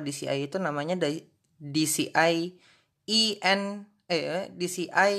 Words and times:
DCI 0.00 0.48
itu 0.48 0.56
namanya 0.62 0.98
DCI 1.60 2.54
IN 3.04 3.60
eh 4.08 4.48
DCI 4.54 5.14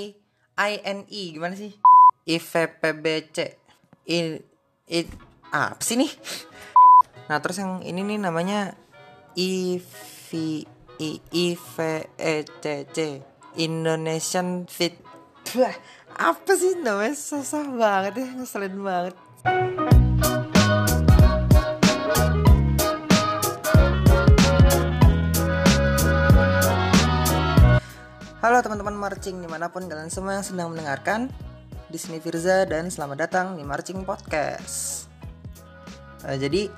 INI 0.55 1.21
gimana 1.35 1.55
sih? 1.59 1.75
IVPBC 2.25 3.37
I, 4.09 4.17
I 4.89 4.99
apa 5.51 5.83
sih 5.83 5.99
nih? 5.99 6.11
Nah, 7.29 7.37
terus 7.41 7.57
yang 7.61 7.81
ini 7.85 8.01
nih 8.05 8.19
namanya 8.21 8.73
IV 9.35 10.31
I, 10.95 11.19
IVECC 11.33 12.97
Indonesian 13.59 14.63
Fit 14.67 14.95
apa 16.15 16.51
sih 16.55 16.79
namanya 16.79 17.15
susah 17.15 17.67
banget 17.75 18.23
ya 18.23 18.27
ngeselin 18.39 18.75
banget 18.79 19.15
Halo 28.55 28.71
teman-teman 28.71 28.95
marching 28.95 29.43
di 29.43 29.51
mana 29.51 29.67
pun 29.67 29.83
kalian 29.83 30.07
semua 30.07 30.39
yang 30.39 30.47
sedang 30.47 30.71
mendengarkan 30.71 31.27
Di 31.91 31.99
sini 31.99 32.23
Firza 32.23 32.63
dan 32.63 32.87
selamat 32.87 33.27
datang 33.27 33.59
di 33.59 33.67
Marching 33.67 34.07
Podcast 34.07 35.11
uh, 36.23 36.39
Jadi 36.39 36.71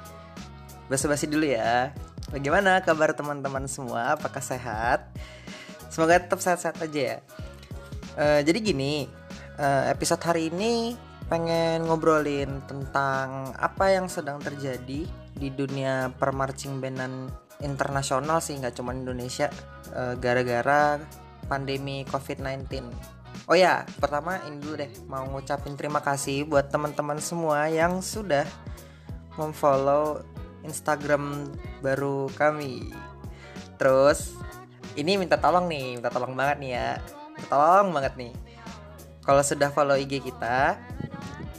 basa-basi 0.90 1.30
dulu 1.30 1.45
ya 1.45 1.94
Bagaimana 2.34 2.81
kabar 2.81 3.13
teman-teman 3.13 3.70
semua? 3.70 4.17
Apakah 4.17 4.41
sehat? 4.41 5.05
Semoga 5.94 6.17
tetap 6.17 6.41
sehat-sehat 6.41 6.81
aja 6.81 6.98
ya 7.13 7.17
uh, 8.17 8.41
Jadi 8.41 8.73
gini 8.73 9.05
uh, 9.62 9.86
episode 9.94 10.25
hari 10.25 10.50
ini 10.50 10.98
pengen 11.30 11.86
ngobrolin 11.86 12.58
tentang 12.66 13.53
apa 13.53 13.94
yang 13.94 14.09
sedang 14.09 14.41
terjadi 14.41 15.05
di 15.38 15.48
dunia 15.53 16.09
permarching 16.17 16.81
bandan 16.81 17.30
internasional 17.62 18.41
sih 18.41 18.58
nggak 18.58 18.73
cuma 18.73 18.98
Indonesia 18.98 19.53
gara-gara 20.17 20.98
pandemi 21.48 22.03
COVID-19. 22.08 22.88
Oh 23.48 23.56
ya, 23.56 23.88
pertama 24.03 24.44
ini 24.44 24.59
dulu 24.59 24.76
deh 24.76 24.92
mau 25.08 25.23
ngucapin 25.23 25.80
terima 25.80 26.03
kasih 26.03 26.44
buat 26.44 26.67
teman-teman 26.67 27.20
semua 27.23 27.72
yang 27.72 28.03
sudah 28.03 28.44
memfollow 29.40 30.20
Instagram 30.68 31.48
baru 31.80 32.28
kami. 32.36 32.92
Terus 33.80 34.36
ini 35.00 35.16
minta 35.16 35.40
tolong 35.40 35.72
nih, 35.72 35.95
minta 35.95 36.12
tolong 36.12 36.36
banget 36.36 36.58
nih 36.59 36.72
ya. 36.75 36.90
Minta 37.38 37.48
tolong 37.48 37.90
banget 37.95 38.14
nih. 38.20 38.34
Kalau 39.23 39.44
sudah 39.44 39.70
follow 39.72 39.95
IG 39.95 40.23
kita, 40.23 40.75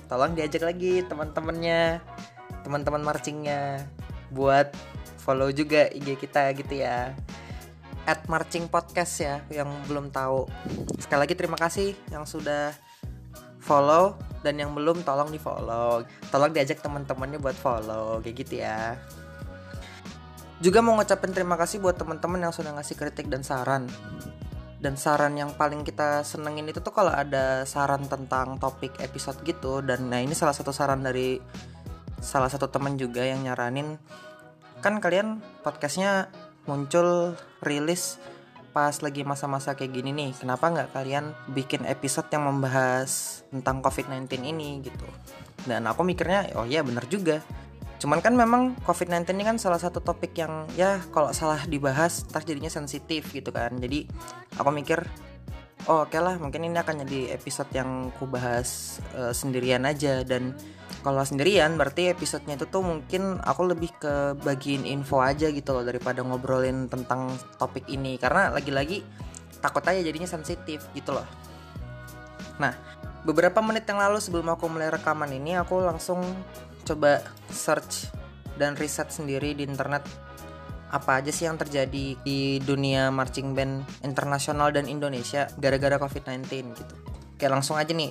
tolong 0.09 0.37
diajak 0.37 0.65
lagi 0.65 1.05
teman-temannya, 1.05 2.05
teman-teman 2.65 3.01
marchingnya 3.01 3.89
buat 4.29 4.73
follow 5.21 5.53
juga 5.53 5.89
IG 5.93 6.21
kita 6.21 6.53
gitu 6.57 6.85
ya 6.85 7.13
at 8.09 8.25
marching 8.25 8.73
podcast 8.73 9.21
ya 9.21 9.45
yang 9.53 9.69
belum 9.85 10.09
tahu. 10.09 10.49
Sekali 10.97 11.29
lagi 11.29 11.37
terima 11.37 11.61
kasih 11.61 11.93
yang 12.09 12.25
sudah 12.25 12.73
follow 13.61 14.17
dan 14.41 14.57
yang 14.57 14.73
belum 14.73 15.05
tolong 15.05 15.29
di 15.29 15.37
follow 15.37 16.01
tolong 16.33 16.55
diajak 16.57 16.81
teman-temannya 16.81 17.37
buat 17.37 17.53
follow 17.53 18.25
kayak 18.25 18.35
gitu 18.41 18.65
ya. 18.65 18.97
Juga 20.65 20.81
mau 20.81 20.97
ngucapin 20.97 21.37
terima 21.37 21.61
kasih 21.61 21.85
buat 21.85 22.01
teman-teman 22.01 22.49
yang 22.49 22.55
sudah 22.57 22.73
ngasih 22.81 22.97
kritik 22.97 23.29
dan 23.29 23.45
saran. 23.45 23.87
Dan 24.79 24.95
saran 24.97 25.35
yang 25.37 25.53
paling 25.59 25.85
kita 25.85 26.23
senengin 26.23 26.71
itu 26.71 26.81
tuh 26.81 26.95
kalau 26.95 27.13
ada 27.13 27.67
saran 27.69 28.09
tentang 28.09 28.57
topik 28.57 28.97
episode 29.05 29.39
gitu. 29.45 29.85
Dan 29.85 30.09
nah 30.09 30.19
ini 30.19 30.33
salah 30.33 30.57
satu 30.57 30.73
saran 30.73 31.05
dari 31.05 31.39
salah 32.19 32.51
satu 32.51 32.67
teman 32.73 32.99
juga 32.99 33.23
yang 33.23 33.47
nyaranin 33.47 34.01
kan 34.79 35.03
kalian 35.03 35.43
podcastnya 35.63 36.31
muncul 36.69 37.33
rilis 37.65 38.21
pas 38.77 38.95
lagi 39.01 39.25
masa-masa 39.25 39.75
kayak 39.75 39.91
gini 39.91 40.15
nih. 40.15 40.31
Kenapa 40.37 40.71
nggak 40.71 40.95
kalian 40.95 41.35
bikin 41.51 41.89
episode 41.89 42.29
yang 42.31 42.47
membahas 42.47 43.43
tentang 43.51 43.81
COVID-19 43.83 44.29
ini 44.45 44.85
gitu? 44.85 45.09
Dan 45.65 45.89
aku 45.89 46.05
mikirnya 46.07 46.53
oh 46.55 46.69
iya 46.69 46.85
bener 46.85 47.03
juga. 47.11 47.43
Cuman 47.99 48.23
kan 48.23 48.37
memang 48.39 48.79
COVID-19 48.87 49.35
ini 49.35 49.45
kan 49.49 49.57
salah 49.59 49.83
satu 49.83 49.99
topik 49.99 50.37
yang 50.39 50.71
ya 50.79 51.03
kalau 51.11 51.35
salah 51.35 51.59
dibahas 51.67 52.23
ntar 52.31 52.47
jadinya 52.47 52.71
sensitif 52.71 53.35
gitu 53.35 53.51
kan. 53.51 53.75
Jadi 53.81 54.07
aku 54.55 54.71
mikir 54.71 55.03
oh 55.91 56.07
oke 56.07 56.15
okay 56.15 56.21
lah 56.23 56.39
mungkin 56.39 56.63
ini 56.63 56.79
akan 56.79 57.03
jadi 57.09 57.35
episode 57.35 57.73
yang 57.75 58.15
ku 58.15 58.31
bahas 58.31 59.01
uh, 59.19 59.35
sendirian 59.35 59.83
aja. 59.89 60.23
Dan 60.23 60.55
kalau 61.03 61.23
sendirian 61.23 61.79
berarti 61.79 62.11
episodenya 62.11 62.59
itu 62.59 62.67
tuh 62.67 62.83
mungkin 62.83 63.39
aku 63.39 63.71
lebih 63.71 63.91
ke 64.03 64.35
bagiin 64.43 64.83
info 64.83 65.23
aja 65.23 65.47
gitu 65.49 65.71
loh 65.71 65.87
daripada 65.87 66.27
ngobrolin 66.27 66.91
tentang 66.91 67.39
topik 67.57 67.87
ini 67.87 68.19
karena 68.19 68.51
lagi-lagi 68.51 69.07
takut 69.63 69.83
aja 69.87 70.03
jadinya 70.03 70.27
sensitif 70.27 70.83
gitu 70.95 71.15
loh. 71.15 71.27
Nah, 72.59 72.75
beberapa 73.23 73.63
menit 73.63 73.87
yang 73.87 74.03
lalu 74.03 74.19
sebelum 74.19 74.51
aku 74.51 74.67
mulai 74.67 74.91
rekaman 74.91 75.31
ini 75.31 75.55
aku 75.55 75.79
langsung 75.83 76.23
coba 76.83 77.23
search 77.51 78.11
dan 78.59 78.75
riset 78.75 79.15
sendiri 79.15 79.55
di 79.55 79.63
internet 79.63 80.03
apa 80.89 81.21
aja 81.21 81.29
sih 81.29 81.45
yang 81.45 81.61
terjadi 81.61 82.17
di 82.25 82.59
dunia 82.65 83.13
marching 83.13 83.53
band 83.53 83.85
internasional 84.03 84.73
dan 84.73 84.89
Indonesia 84.89 85.47
gara-gara 85.61 86.01
COVID-19 86.01 86.49
gitu. 86.75 86.95
Oke, 87.37 87.47
langsung 87.47 87.77
aja 87.77 87.93
nih. 87.93 88.11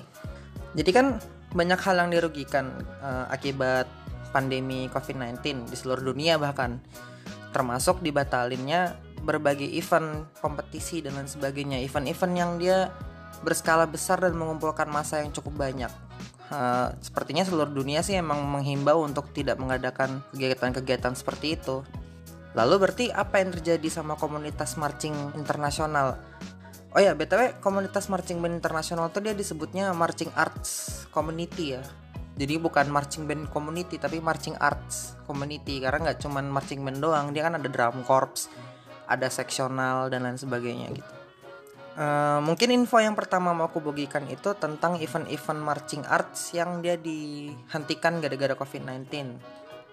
Jadi 0.77 0.91
kan 0.93 1.17
banyak 1.55 1.79
hal 1.79 1.95
yang 2.03 2.09
dirugikan 2.11 2.75
uh, 2.99 3.27
akibat 3.31 3.87
pandemi 4.35 4.91
COVID-19 4.91 5.71
di 5.71 5.75
seluruh 5.75 6.11
dunia 6.11 6.35
bahkan. 6.35 6.79
Termasuk 7.55 8.03
dibatalinnya 8.03 8.99
berbagai 9.23 9.65
event 9.65 10.27
kompetisi 10.43 11.01
dan 11.01 11.17
lain 11.17 11.31
sebagainya. 11.31 11.81
Event-event 11.81 12.33
yang 12.35 12.51
dia 12.59 12.91
berskala 13.41 13.87
besar 13.87 14.21
dan 14.21 14.35
mengumpulkan 14.35 14.89
masa 14.89 15.23
yang 15.23 15.31
cukup 15.33 15.67
banyak. 15.67 15.89
Uh, 16.47 16.95
sepertinya 17.03 17.43
seluruh 17.43 17.71
dunia 17.71 17.99
sih 17.99 18.15
emang 18.15 18.39
menghimbau 18.39 19.03
untuk 19.03 19.35
tidak 19.35 19.59
mengadakan 19.59 20.23
kegiatan-kegiatan 20.31 21.13
seperti 21.15 21.59
itu. 21.59 21.83
Lalu 22.55 22.75
berarti 22.87 23.05
apa 23.11 23.43
yang 23.43 23.53
terjadi 23.53 23.85
sama 23.91 24.15
komunitas 24.17 24.79
marching 24.79 25.13
internasional 25.35 26.17
Oh 26.97 27.01
ya, 27.05 27.13
BTW 27.13 27.61
komunitas 27.61 28.09
marching 28.09 28.41
band 28.41 28.57
internasional 28.57 29.13
tuh 29.13 29.21
dia 29.21 29.37
disebutnya 29.37 29.93
marching 29.93 30.33
arts 30.33 31.05
community 31.13 31.77
ya. 31.77 31.85
Jadi 32.41 32.57
bukan 32.57 32.89
marching 32.89 33.29
band 33.29 33.53
community 33.53 34.01
tapi 34.01 34.17
marching 34.17 34.57
arts 34.57 35.13
community 35.29 35.77
karena 35.77 36.09
nggak 36.09 36.25
cuman 36.25 36.49
marching 36.49 36.81
band 36.81 36.97
doang, 36.97 37.37
dia 37.37 37.45
kan 37.45 37.53
ada 37.53 37.69
drum 37.69 38.01
corps, 38.01 38.49
ada 39.05 39.29
seksional 39.29 40.09
dan 40.09 40.25
lain 40.25 40.41
sebagainya 40.41 40.89
gitu. 40.89 41.13
Uh, 42.01 42.41
mungkin 42.41 42.73
info 42.73 42.97
yang 42.97 43.13
pertama 43.13 43.53
mau 43.53 43.69
aku 43.69 43.77
bagikan 43.77 44.25
itu 44.25 44.57
tentang 44.57 44.97
event-event 44.97 45.61
marching 45.61 46.01
arts 46.01 46.57
yang 46.57 46.81
dia 46.81 46.97
dihentikan 46.97 48.17
gara-gara 48.25 48.57
COVID-19. 48.57 49.05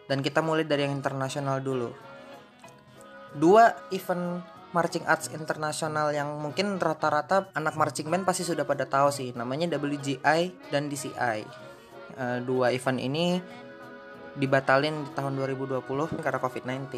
Dan 0.09 0.25
kita 0.25 0.41
mulai 0.41 0.65
dari 0.65 0.89
yang 0.89 0.97
internasional 0.97 1.61
dulu. 1.61 1.93
Dua 3.37 3.93
event 3.93 4.54
marching 4.75 5.07
arts 5.07 5.31
internasional 5.31 6.11
yang 6.11 6.35
mungkin 6.43 6.83
rata-rata 6.83 7.49
anak 7.55 7.79
marching 7.79 8.11
band 8.11 8.27
pasti 8.27 8.43
sudah 8.43 8.67
pada 8.67 8.85
tahu 8.85 9.15
sih 9.15 9.31
namanya 9.33 9.79
WGI 9.79 10.69
dan 10.75 10.91
DCI 10.91 11.39
eh, 12.19 12.39
dua 12.43 12.75
event 12.75 12.99
ini 12.99 13.39
dibatalin 14.35 15.07
di 15.07 15.11
tahun 15.15 15.39
2020 15.39 15.87
karena 16.19 16.39
COVID-19 16.43 16.91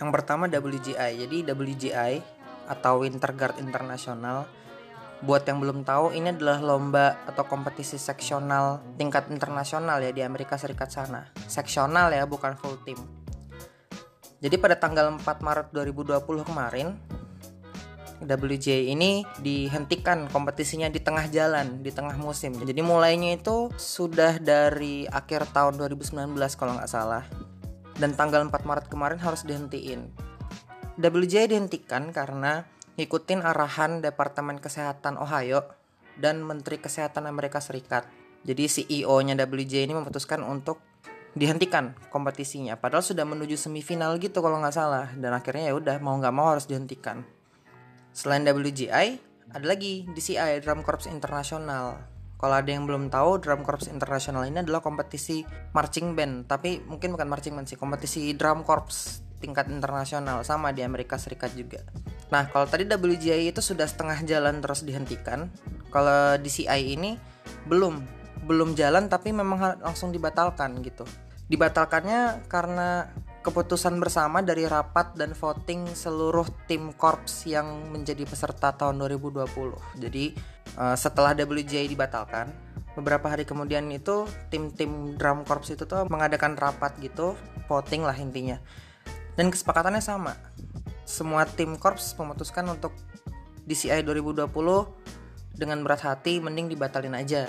yang 0.00 0.08
pertama 0.08 0.48
WGI 0.48 1.28
jadi 1.28 1.36
WGI 1.52 2.38
atau 2.68 3.02
Winter 3.02 3.32
Guard 3.32 3.56
International. 3.58 4.44
Buat 5.18 5.50
yang 5.50 5.58
belum 5.58 5.82
tahu 5.82 6.14
ini 6.14 6.30
adalah 6.30 6.62
lomba 6.62 7.26
atau 7.26 7.42
kompetisi 7.42 7.98
seksional 7.98 8.78
tingkat 8.94 9.26
internasional 9.34 9.98
ya 9.98 10.14
di 10.14 10.22
Amerika 10.22 10.54
Serikat 10.54 10.94
sana. 10.94 11.26
Seksional 11.50 12.14
ya 12.14 12.22
bukan 12.22 12.54
full 12.54 12.78
team. 12.86 13.02
Jadi 14.38 14.54
pada 14.62 14.78
tanggal 14.78 15.10
4 15.18 15.26
Maret 15.42 15.74
2020 15.74 16.22
kemarin 16.46 16.94
WJ 18.22 18.90
ini 18.90 19.22
dihentikan 19.38 20.26
kompetisinya 20.26 20.90
di 20.90 20.98
tengah 20.98 21.30
jalan, 21.30 21.82
di 21.82 21.94
tengah 21.94 22.18
musim. 22.18 22.54
Jadi 22.58 22.82
mulainya 22.82 23.38
itu 23.38 23.70
sudah 23.78 24.42
dari 24.42 25.06
akhir 25.06 25.54
tahun 25.54 25.78
2019 25.78 26.34
kalau 26.58 26.74
nggak 26.78 26.90
salah. 26.90 27.24
Dan 27.98 28.14
tanggal 28.14 28.42
4 28.46 28.54
Maret 28.62 28.86
kemarin 28.90 29.18
harus 29.22 29.46
dihentiin. 29.46 30.10
WJ 30.98 31.54
dihentikan 31.54 32.10
karena 32.10 32.66
ngikutin 32.98 33.46
arahan 33.46 34.02
Departemen 34.02 34.58
Kesehatan 34.58 35.18
Ohio 35.18 35.70
dan 36.18 36.42
Menteri 36.42 36.82
Kesehatan 36.82 37.30
Amerika 37.30 37.62
Serikat. 37.62 38.10
Jadi 38.42 38.66
CEO-nya 38.66 39.38
WJ 39.38 39.86
ini 39.86 39.94
memutuskan 39.94 40.42
untuk 40.42 40.82
dihentikan 41.38 41.94
kompetisinya 42.10 42.74
padahal 42.74 43.04
sudah 43.04 43.22
menuju 43.22 43.54
semifinal 43.54 44.18
gitu 44.18 44.42
kalau 44.42 44.58
nggak 44.58 44.74
salah 44.74 45.06
dan 45.14 45.30
akhirnya 45.36 45.70
ya 45.70 45.74
udah 45.76 45.96
mau 46.02 46.16
nggak 46.18 46.34
mau 46.34 46.50
harus 46.50 46.66
dihentikan 46.66 47.22
Selain 48.18 48.42
WGI, 48.42 49.14
ada 49.54 49.62
lagi 49.62 50.02
DCI 50.10 50.58
Drum 50.66 50.82
Corps 50.82 51.06
Internasional. 51.06 52.02
Kalau 52.34 52.54
ada 52.58 52.66
yang 52.66 52.82
belum 52.82 53.14
tahu, 53.14 53.38
Drum 53.38 53.62
Corps 53.62 53.86
Internasional 53.86 54.42
ini 54.42 54.58
adalah 54.58 54.82
kompetisi 54.82 55.46
marching 55.70 56.18
band, 56.18 56.50
tapi 56.50 56.82
mungkin 56.82 57.14
bukan 57.14 57.30
marching 57.30 57.54
band 57.54 57.70
sih, 57.70 57.78
kompetisi 57.78 58.34
drum 58.34 58.66
corps 58.66 59.22
tingkat 59.38 59.70
internasional 59.70 60.42
sama 60.42 60.74
di 60.74 60.82
Amerika 60.82 61.14
Serikat 61.14 61.54
juga. 61.54 61.78
Nah, 62.34 62.50
kalau 62.50 62.66
tadi 62.66 62.90
WGA 62.90 63.54
itu 63.54 63.62
sudah 63.62 63.86
setengah 63.86 64.18
jalan 64.26 64.58
terus 64.58 64.82
dihentikan. 64.82 65.46
Kalau 65.94 66.42
DCI 66.42 66.98
ini 66.98 67.14
belum 67.70 68.02
belum 68.50 68.74
jalan 68.74 69.06
tapi 69.06 69.30
memang 69.30 69.78
langsung 69.78 70.10
dibatalkan 70.10 70.74
gitu. 70.82 71.06
Dibatalkannya 71.46 72.50
karena 72.50 73.14
keputusan 73.42 73.96
bersama 74.02 74.42
dari 74.42 74.66
rapat 74.66 75.14
dan 75.14 75.32
voting 75.32 75.86
seluruh 75.94 76.44
tim 76.66 76.90
korps 76.94 77.46
yang 77.46 77.88
menjadi 77.94 78.26
peserta 78.26 78.74
tahun 78.74 78.98
2020. 78.98 79.46
Jadi 80.02 80.34
uh, 80.74 80.96
setelah 80.98 81.32
WGA 81.32 81.86
dibatalkan, 81.86 82.50
beberapa 82.98 83.30
hari 83.30 83.46
kemudian 83.46 83.86
itu 83.94 84.26
tim-tim 84.50 85.14
drum 85.14 85.46
corps 85.46 85.70
itu 85.70 85.86
tuh 85.86 86.04
mengadakan 86.10 86.58
rapat 86.58 86.98
gitu, 86.98 87.38
voting 87.70 88.02
lah 88.02 88.16
intinya. 88.18 88.58
Dan 89.38 89.54
kesepakatannya 89.54 90.02
sama. 90.02 90.34
Semua 91.06 91.46
tim 91.46 91.78
korps 91.78 92.18
memutuskan 92.18 92.66
untuk 92.68 92.90
DCI 93.64 94.02
2020 94.02 94.50
dengan 95.54 95.78
berat 95.86 96.02
hati 96.02 96.42
mending 96.42 96.74
dibatalin 96.74 97.14
aja. 97.14 97.46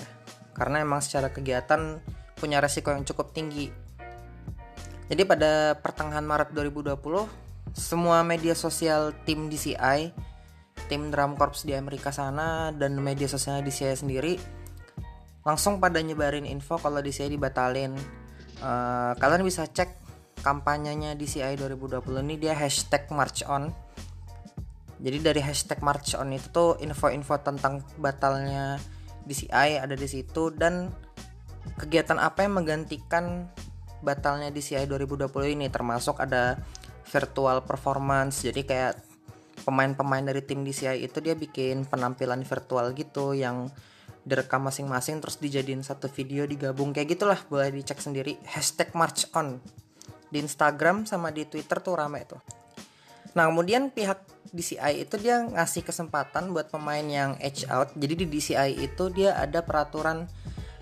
Karena 0.53 0.85
emang 0.85 1.01
secara 1.01 1.33
kegiatan 1.33 1.97
punya 2.37 2.61
resiko 2.61 2.93
yang 2.93 3.03
cukup 3.03 3.33
tinggi 3.33 3.88
jadi 5.09 5.25
pada 5.25 5.73
pertengahan 5.81 6.21
Maret 6.21 6.53
2020, 6.53 6.93
semua 7.73 8.21
media 8.21 8.53
sosial 8.53 9.09
tim 9.25 9.49
DCI, 9.49 10.13
tim 10.85 11.09
Drum 11.09 11.33
Corps 11.33 11.65
di 11.65 11.73
Amerika 11.73 12.13
sana 12.13 12.69
dan 12.69 12.93
media 13.01 13.25
sosialnya 13.25 13.65
DCI 13.65 13.97
sendiri 13.97 14.33
langsung 15.47 15.79
pada 15.81 15.97
nyebarin 16.03 16.45
info 16.45 16.77
kalau 16.77 17.01
DCI 17.01 17.33
dibatalin. 17.33 17.95
Uh, 18.59 19.15
kalian 19.17 19.41
bisa 19.41 19.65
cek 19.65 19.97
kampanyenya 20.43 21.15
DCI 21.15 21.55
2020 21.57 22.05
ini 22.27 22.35
dia 22.37 22.53
hashtag 22.53 23.07
March 23.09 23.41
On. 23.47 23.71
Jadi 24.99 25.17
dari 25.23 25.41
hashtag 25.41 25.79
March 25.79 26.13
On 26.19 26.27
itu 26.29 26.47
tuh 26.51 26.75
info-info 26.83 27.39
tentang 27.39 27.81
batalnya 27.97 28.77
DCI 29.23 29.79
ada 29.79 29.95
di 29.95 30.05
situ 30.05 30.51
dan 30.51 30.91
kegiatan 31.79 32.19
apa 32.19 32.43
yang 32.43 32.59
menggantikan 32.59 33.47
batalnya 33.99 34.49
di 34.51 34.63
CI 34.63 34.87
2020 34.87 35.55
ini 35.55 35.67
termasuk 35.67 36.19
ada 36.19 36.59
virtual 37.09 37.65
performance. 37.65 38.45
Jadi 38.45 38.61
kayak 38.63 38.93
pemain-pemain 39.65 40.23
dari 40.23 40.41
tim 40.45 40.63
DCI 40.63 41.03
itu 41.03 41.19
dia 41.19 41.35
bikin 41.35 41.83
penampilan 41.85 42.41
virtual 42.47 42.95
gitu 42.95 43.35
yang 43.35 43.67
direkam 44.23 44.67
masing-masing 44.67 45.23
terus 45.23 45.41
dijadiin 45.41 45.81
satu 45.81 46.07
video 46.11 46.45
digabung 46.45 46.95
kayak 46.95 47.17
gitulah. 47.17 47.39
Boleh 47.49 47.73
dicek 47.73 47.99
sendiri 47.99 48.39
hashtag 48.47 48.93
March 48.95 49.27
On. 49.35 49.59
Di 50.29 50.37
Instagram 50.37 51.09
sama 51.09 51.33
di 51.33 51.49
Twitter 51.49 51.81
tuh 51.81 51.97
rame 51.97 52.21
tuh. 52.23 52.39
Nah 53.33 53.49
kemudian 53.49 53.89
pihak 53.89 54.21
DCI 54.49 55.05
itu 55.05 55.15
dia 55.21 55.45
ngasih 55.45 55.85
kesempatan 55.85 56.49
buat 56.53 56.73
pemain 56.73 57.05
yang 57.05 57.37
edge 57.41 57.65
out. 57.69 57.93
Jadi 57.93 58.25
di 58.25 58.27
DCI 58.29 58.77
itu 58.81 59.09
dia 59.13 59.37
ada 59.37 59.61
peraturan 59.61 60.25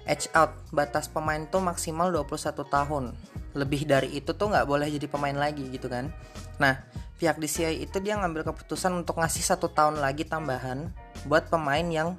edge 0.08 0.32
out. 0.34 0.56
Batas 0.72 1.12
pemain 1.12 1.44
tuh 1.46 1.62
maksimal 1.62 2.10
21 2.10 2.64
tahun. 2.66 3.14
Lebih 3.54 3.86
dari 3.86 4.10
itu 4.18 4.34
tuh 4.34 4.50
nggak 4.50 4.66
boleh 4.66 4.88
jadi 4.88 5.06
pemain 5.06 5.36
lagi 5.36 5.68
gitu 5.70 5.92
kan. 5.92 6.10
Nah 6.58 6.82
pihak 7.18 7.38
DCI 7.38 7.84
itu 7.84 7.98
dia 8.00 8.18
ngambil 8.18 8.48
keputusan 8.54 8.94
untuk 8.94 9.20
ngasih 9.20 9.44
satu 9.44 9.74
tahun 9.74 10.00
lagi 10.00 10.24
tambahan 10.26 10.94
buat 11.26 11.50
pemain 11.50 11.84
yang 11.84 12.18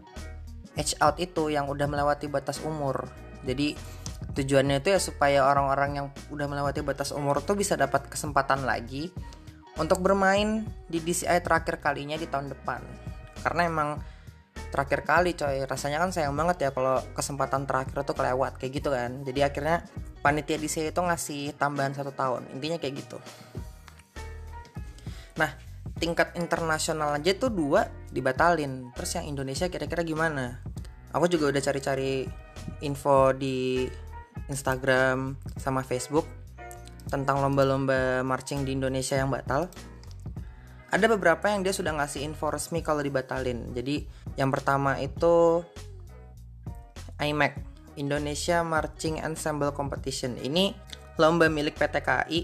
edge 0.75 0.95
out 1.03 1.19
itu 1.19 1.51
yang 1.51 1.67
udah 1.67 1.87
melewati 1.91 2.31
batas 2.31 2.63
umur. 2.63 3.09
Jadi 3.43 3.75
tujuannya 4.35 4.83
itu 4.83 4.95
ya 4.95 5.01
supaya 5.03 5.47
orang-orang 5.47 5.91
yang 5.99 6.07
udah 6.31 6.47
melewati 6.47 6.83
batas 6.83 7.11
umur 7.11 7.43
tuh 7.43 7.59
bisa 7.59 7.75
dapat 7.75 8.07
kesempatan 8.07 8.63
lagi 8.67 9.11
untuk 9.79 10.03
bermain 10.03 10.67
di 10.91 10.99
DCI 10.99 11.39
terakhir 11.43 11.79
kalinya 11.79 12.19
di 12.19 12.27
tahun 12.27 12.51
depan. 12.51 12.83
Karena 13.47 13.63
emang 13.71 13.89
terakhir 14.71 15.01
kali 15.05 15.35
coy. 15.35 15.65
Rasanya 15.65 15.99
kan 16.03 16.11
sayang 16.13 16.35
banget 16.37 16.69
ya 16.69 16.71
kalau 16.71 17.01
kesempatan 17.17 17.65
terakhir 17.65 18.05
tuh 18.05 18.17
kelewat 18.17 18.61
kayak 18.61 18.73
gitu 18.83 18.89
kan. 18.93 19.25
Jadi 19.25 19.41
akhirnya 19.45 19.85
panitia 20.21 20.59
di 20.61 20.69
sini 20.69 20.93
itu 20.93 21.01
ngasih 21.01 21.57
tambahan 21.57 21.93
satu 21.97 22.13
tahun. 22.13 22.49
Intinya 22.57 22.77
kayak 22.81 22.95
gitu. 23.05 23.19
Nah 25.41 25.51
tingkat 25.99 26.39
internasional 26.39 27.19
aja 27.19 27.33
tuh 27.35 27.51
dua 27.51 27.91
dibatalin. 28.13 28.95
Terus 28.95 29.11
yang 29.19 29.27
Indonesia 29.27 29.67
kira-kira 29.67 30.07
gimana? 30.07 30.63
Aku 31.17 31.27
juga 31.27 31.49
udah 31.51 31.63
cari-cari 31.65 32.29
info 32.85 33.33
di 33.33 33.89
Instagram 34.47 35.35
sama 35.57 35.83
Facebook 35.83 36.29
tentang 37.09 37.41
lomba-lomba 37.41 38.21
marching 38.21 38.69
di 38.69 38.77
Indonesia 38.77 39.17
yang 39.17 39.33
batal 39.33 39.73
ada 40.89 41.07
beberapa 41.09 41.53
yang 41.53 41.61
dia 41.61 41.77
sudah 41.77 41.93
ngasih 42.01 42.25
info 42.25 42.49
resmi 42.49 42.81
kalau 42.81 43.05
dibatalin. 43.05 43.77
Jadi 43.77 44.09
yang 44.41 44.49
pertama 44.49 44.97
itu 44.97 45.61
IMAC 47.21 47.61
Indonesia 48.01 48.65
Marching 48.65 49.21
Ensemble 49.21 49.75
Competition. 49.77 50.41
Ini 50.41 50.73
lomba 51.21 51.51
milik 51.51 51.77
PT 51.77 52.01
KAI, 52.01 52.41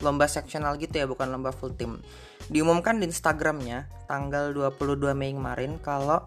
lomba 0.00 0.24
seksional 0.30 0.78
gitu 0.78 1.02
ya, 1.02 1.06
bukan 1.10 1.28
lomba 1.28 1.52
full 1.52 1.74
team. 1.74 2.00
Diumumkan 2.48 2.96
di 3.02 3.10
Instagramnya 3.10 3.90
tanggal 4.08 4.54
22 4.54 5.12
Mei 5.12 5.34
kemarin 5.34 5.76
kalau 5.82 6.26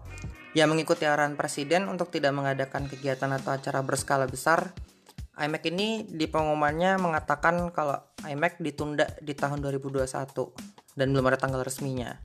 yang 0.56 0.72
mengikuti 0.72 1.04
arahan 1.04 1.36
presiden 1.36 1.84
untuk 1.90 2.08
tidak 2.08 2.32
mengadakan 2.32 2.88
kegiatan 2.88 3.28
atau 3.28 3.52
acara 3.52 3.84
berskala 3.84 4.24
besar 4.24 4.72
iMac 5.36 5.68
ini 5.68 6.08
di 6.08 6.24
pengumumannya 6.24 6.96
mengatakan 6.96 7.68
kalau 7.76 8.00
iMac 8.24 8.56
ditunda 8.56 9.04
di 9.20 9.36
tahun 9.36 9.60
2021 9.60 10.08
dan 10.96 11.12
belum 11.12 11.28
ada 11.28 11.38
tanggal 11.38 11.62
resminya. 11.62 12.16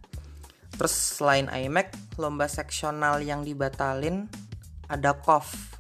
Terus 0.74 1.20
selain 1.20 1.52
iMac, 1.52 1.94
lomba 2.18 2.48
seksional 2.48 3.22
yang 3.22 3.46
dibatalin 3.46 4.26
ada 4.88 5.14
KOF, 5.14 5.78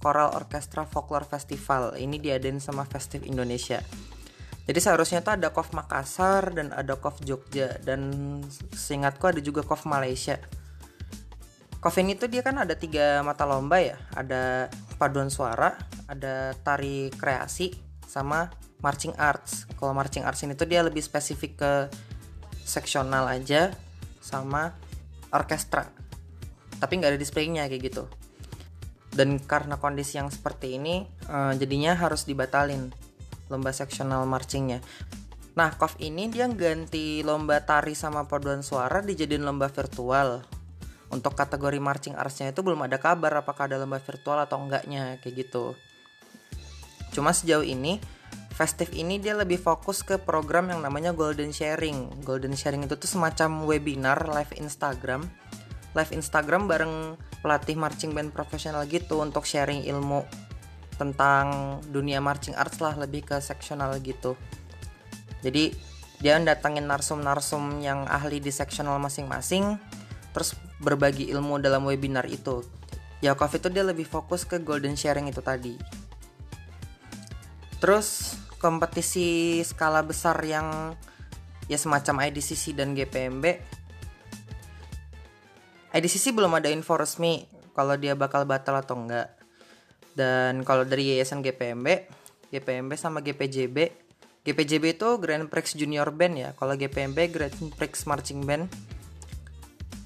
Choral 0.00 0.32
Orchestra 0.32 0.88
Folklore 0.88 1.28
Festival. 1.28 1.98
Ini 1.98 2.16
diadain 2.16 2.62
sama 2.62 2.88
Festive 2.88 3.26
Indonesia. 3.28 3.82
Jadi 4.64 4.78
seharusnya 4.78 5.20
tuh 5.20 5.34
ada 5.34 5.50
KOF 5.50 5.74
Makassar 5.74 6.54
dan 6.54 6.70
ada 6.70 6.94
KOF 6.94 7.26
Jogja 7.26 7.74
dan 7.82 8.40
seingatku 8.70 9.26
ada 9.26 9.42
juga 9.42 9.66
KOF 9.66 9.90
Malaysia. 9.90 10.38
KOF 11.82 11.96
ini 11.98 12.14
tuh 12.14 12.30
dia 12.30 12.46
kan 12.46 12.54
ada 12.60 12.78
tiga 12.78 13.24
mata 13.26 13.48
lomba 13.48 13.82
ya, 13.82 13.98
ada 14.14 14.70
paduan 15.00 15.32
suara, 15.32 15.74
ada 16.06 16.54
tari 16.60 17.10
kreasi, 17.18 17.72
sama 18.04 18.52
marching 18.84 19.16
arts. 19.16 19.64
Kalau 19.80 19.96
marching 19.96 20.28
arts 20.28 20.44
ini 20.44 20.52
tuh 20.54 20.68
dia 20.68 20.84
lebih 20.84 21.00
spesifik 21.00 21.52
ke 21.56 21.72
seksional 22.70 23.26
aja 23.26 23.74
sama 24.22 24.78
orkestra. 25.34 25.90
Tapi 26.78 26.92
nggak 27.02 27.18
ada 27.18 27.20
displaynya 27.20 27.66
kayak 27.66 27.82
gitu. 27.90 28.06
Dan 29.10 29.42
karena 29.42 29.74
kondisi 29.82 30.22
yang 30.22 30.30
seperti 30.30 30.78
ini 30.78 31.02
uh, 31.26 31.50
jadinya 31.58 31.98
harus 31.98 32.22
dibatalin 32.30 32.94
lomba 33.50 33.74
seksional 33.74 34.22
marchingnya. 34.30 34.78
Nah 35.58 35.74
KOF 35.74 35.98
ini 35.98 36.30
dia 36.30 36.46
ganti 36.46 37.26
lomba 37.26 37.58
tari 37.66 37.98
sama 37.98 38.22
paduan 38.30 38.62
suara 38.62 39.02
dijadiin 39.02 39.42
lomba 39.42 39.66
virtual. 39.66 40.46
Untuk 41.10 41.34
kategori 41.34 41.82
marching 41.82 42.14
artsnya 42.14 42.54
itu 42.54 42.62
belum 42.62 42.86
ada 42.86 43.02
kabar 43.02 43.42
apakah 43.42 43.66
ada 43.66 43.82
lomba 43.82 43.98
virtual 43.98 44.38
atau 44.46 44.62
enggaknya 44.62 45.18
kayak 45.18 45.42
gitu. 45.42 45.74
Cuma 47.10 47.34
sejauh 47.34 47.66
ini 47.66 47.98
Festive 48.60 48.92
ini 48.92 49.16
dia 49.16 49.32
lebih 49.32 49.56
fokus 49.56 50.04
ke 50.04 50.20
program 50.20 50.68
yang 50.68 50.84
namanya 50.84 51.16
Golden 51.16 51.48
Sharing. 51.48 52.20
Golden 52.20 52.52
Sharing 52.52 52.84
itu 52.84 52.92
tuh 52.92 53.08
semacam 53.08 53.64
webinar 53.64 54.28
live 54.28 54.52
Instagram. 54.52 55.24
Live 55.96 56.12
Instagram 56.12 56.68
bareng 56.68 57.16
pelatih 57.40 57.80
marching 57.80 58.12
band 58.12 58.36
profesional 58.36 58.84
gitu 58.84 59.24
untuk 59.24 59.48
sharing 59.48 59.88
ilmu 59.88 60.28
tentang 61.00 61.80
dunia 61.88 62.20
marching 62.20 62.52
arts 62.52 62.84
lah 62.84 63.00
lebih 63.00 63.24
ke 63.32 63.40
seksional 63.40 63.96
gitu. 64.04 64.36
Jadi 65.40 65.72
dia 66.20 66.36
datangin 66.36 66.84
narsum-narsum 66.84 67.80
yang 67.80 68.04
ahli 68.12 68.44
di 68.44 68.52
seksional 68.52 69.00
masing-masing 69.00 69.80
terus 70.36 70.52
berbagi 70.84 71.32
ilmu 71.32 71.64
dalam 71.64 71.88
webinar 71.88 72.28
itu. 72.28 72.60
Yakov 73.24 73.56
itu 73.56 73.72
dia 73.72 73.88
lebih 73.88 74.04
fokus 74.04 74.44
ke 74.44 74.60
golden 74.60 75.00
sharing 75.00 75.32
itu 75.32 75.40
tadi. 75.40 75.80
Terus 77.80 78.36
kompetisi 78.60 79.58
skala 79.64 80.04
besar 80.04 80.36
yang 80.44 80.92
ya 81.66 81.80
semacam 81.80 82.28
IDCC 82.28 82.76
dan 82.76 82.92
GPMB 82.92 83.44
IDCC 85.90 86.30
belum 86.30 86.54
ada 86.54 86.70
info 86.70 86.94
resmi 86.94 87.48
kalau 87.74 87.98
dia 87.98 88.14
bakal 88.14 88.46
batal 88.46 88.78
atau 88.78 88.94
enggak. 88.94 89.34
Dan 90.14 90.62
kalau 90.62 90.86
dari 90.86 91.16
yayasan 91.16 91.42
GPMB 91.42 91.86
GPMB 92.50 92.92
sama 92.94 93.22
GPJB 93.22 93.90
GPJB 94.40 94.96
itu 94.96 95.08
Grand 95.20 95.46
Prix 95.50 95.76
Junior 95.76 96.08
Band 96.14 96.34
ya. 96.38 96.50
Kalau 96.56 96.72
GPMB 96.78 97.18
Grand 97.30 97.56
Prix 97.76 98.06
Marching 98.06 98.46
Band. 98.46 98.70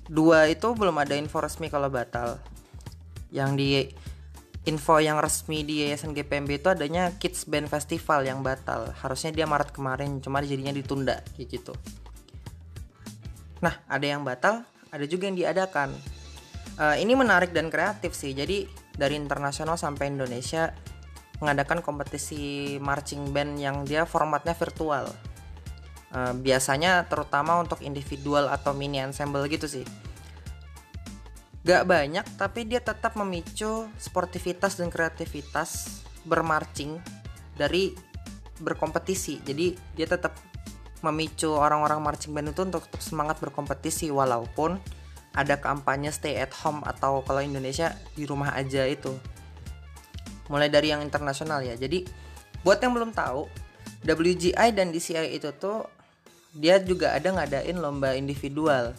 Dua 0.04 0.50
itu 0.50 0.68
belum 0.76 1.00
ada 1.00 1.16
info 1.16 1.40
resmi 1.40 1.73
kalau 1.73 1.88
batal. 1.88 2.37
Yang 3.30 3.50
di 3.56 3.68
info 4.64 4.97
yang 4.97 5.21
resmi 5.21 5.61
di 5.61 5.85
Yayasan 5.85 6.16
GPMB 6.16 6.50
itu 6.64 6.68
adanya 6.73 7.12
Kids 7.21 7.44
Band 7.44 7.68
Festival 7.68 8.25
yang 8.25 8.40
batal. 8.40 8.97
Harusnya 8.97 9.33
dia 9.33 9.44
Maret 9.44 9.76
kemarin, 9.76 10.25
cuma 10.25 10.40
jadinya 10.40 10.73
ditunda 10.73 11.21
kayak 11.37 11.49
gitu. 11.52 11.73
Nah, 13.61 13.76
ada 13.85 14.06
yang 14.09 14.25
batal, 14.25 14.64
ada 14.88 15.04
juga 15.04 15.28
yang 15.28 15.37
diadakan. 15.37 15.92
Uh, 16.75 16.97
ini 16.97 17.12
menarik 17.12 17.52
dan 17.52 17.68
kreatif 17.68 18.16
sih. 18.16 18.33
Jadi 18.33 18.64
dari 18.97 19.21
internasional 19.21 19.76
sampai 19.76 20.09
Indonesia 20.09 20.73
mengadakan 21.44 21.85
kompetisi 21.85 22.76
marching 22.80 23.37
band 23.37 23.61
yang 23.61 23.85
dia 23.85 24.09
formatnya 24.09 24.56
virtual. 24.56 25.12
Uh, 26.14 26.33
biasanya 26.40 27.04
terutama 27.04 27.61
untuk 27.61 27.85
individual 27.85 28.49
atau 28.49 28.73
mini 28.73 29.02
ensemble 29.02 29.44
gitu 29.50 29.66
sih 29.66 29.85
Gak 31.64 31.88
banyak, 31.88 32.26
tapi 32.37 32.68
dia 32.68 32.85
tetap 32.85 33.16
memicu 33.16 33.88
sportivitas 33.97 34.76
dan 34.76 34.92
kreativitas 34.92 36.04
bermarching 36.28 37.00
dari 37.56 37.97
berkompetisi. 38.61 39.40
Jadi 39.40 39.73
dia 39.97 40.04
tetap 40.04 40.37
memicu 41.00 41.49
orang-orang 41.56 42.04
marching 42.04 42.37
band 42.37 42.52
itu 42.52 42.68
untuk 42.68 42.85
tetap 42.85 43.00
semangat 43.00 43.37
berkompetisi 43.40 44.12
walaupun 44.12 44.76
ada 45.33 45.56
kampanye 45.56 46.12
stay 46.12 46.37
at 46.37 46.52
home 46.52 46.85
atau 46.85 47.25
kalau 47.25 47.40
Indonesia 47.40 47.97
di 48.12 48.28
rumah 48.28 48.52
aja 48.52 48.85
itu. 48.85 49.16
Mulai 50.52 50.68
dari 50.68 50.92
yang 50.92 51.00
internasional 51.00 51.64
ya. 51.64 51.80
Jadi 51.80 52.04
buat 52.61 52.76
yang 52.85 52.92
belum 52.92 53.16
tahu, 53.16 53.49
WGI 54.04 54.68
dan 54.76 54.92
DCI 54.92 55.33
itu 55.33 55.49
tuh 55.56 55.88
dia 56.52 56.76
juga 56.76 57.16
ada 57.16 57.33
ngadain 57.33 57.80
lomba 57.80 58.12
individual 58.12 58.92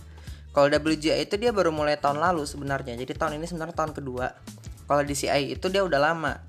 kalau 0.56 0.72
WGI 0.72 1.28
itu 1.28 1.36
dia 1.36 1.52
baru 1.52 1.76
mulai 1.76 2.00
tahun 2.00 2.24
lalu 2.24 2.48
sebenarnya. 2.48 2.96
Jadi 2.96 3.12
tahun 3.12 3.44
ini 3.44 3.44
sebenarnya 3.44 3.76
tahun 3.76 3.92
kedua. 3.92 4.32
Kalau 4.88 5.04
DCI 5.04 5.60
itu 5.60 5.68
dia 5.68 5.84
udah 5.84 6.00
lama. 6.00 6.40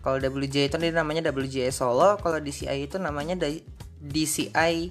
Kalau 0.00 0.16
WGI 0.16 0.72
itu 0.72 0.80
dia 0.80 0.96
namanya 0.96 1.28
WGI 1.28 1.68
Solo, 1.68 2.16
kalau 2.24 2.40
DCI 2.40 2.88
itu 2.88 2.96
namanya 2.96 3.36
DCI 4.00 4.88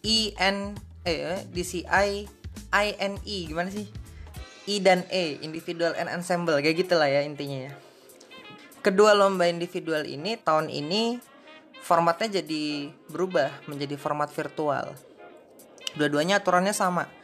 IN 0.00 0.56
eh 1.04 1.44
DCI 1.52 2.24
INE 2.72 3.20
gimana 3.52 3.68
sih? 3.68 3.84
I 4.64 4.80
dan 4.80 5.04
E, 5.12 5.36
individual 5.44 5.92
and 6.00 6.08
ensemble 6.08 6.56
kayak 6.56 6.88
gitulah 6.88 7.04
ya 7.04 7.20
intinya 7.20 7.68
ya. 7.68 7.72
Kedua 8.80 9.12
lomba 9.12 9.44
individual 9.44 10.08
ini 10.08 10.40
tahun 10.40 10.72
ini 10.72 11.20
formatnya 11.84 12.40
jadi 12.40 12.88
berubah 13.12 13.68
menjadi 13.68 14.00
format 14.00 14.32
virtual. 14.32 14.96
Dua-duanya 16.00 16.40
aturannya 16.40 16.72
sama 16.72 17.23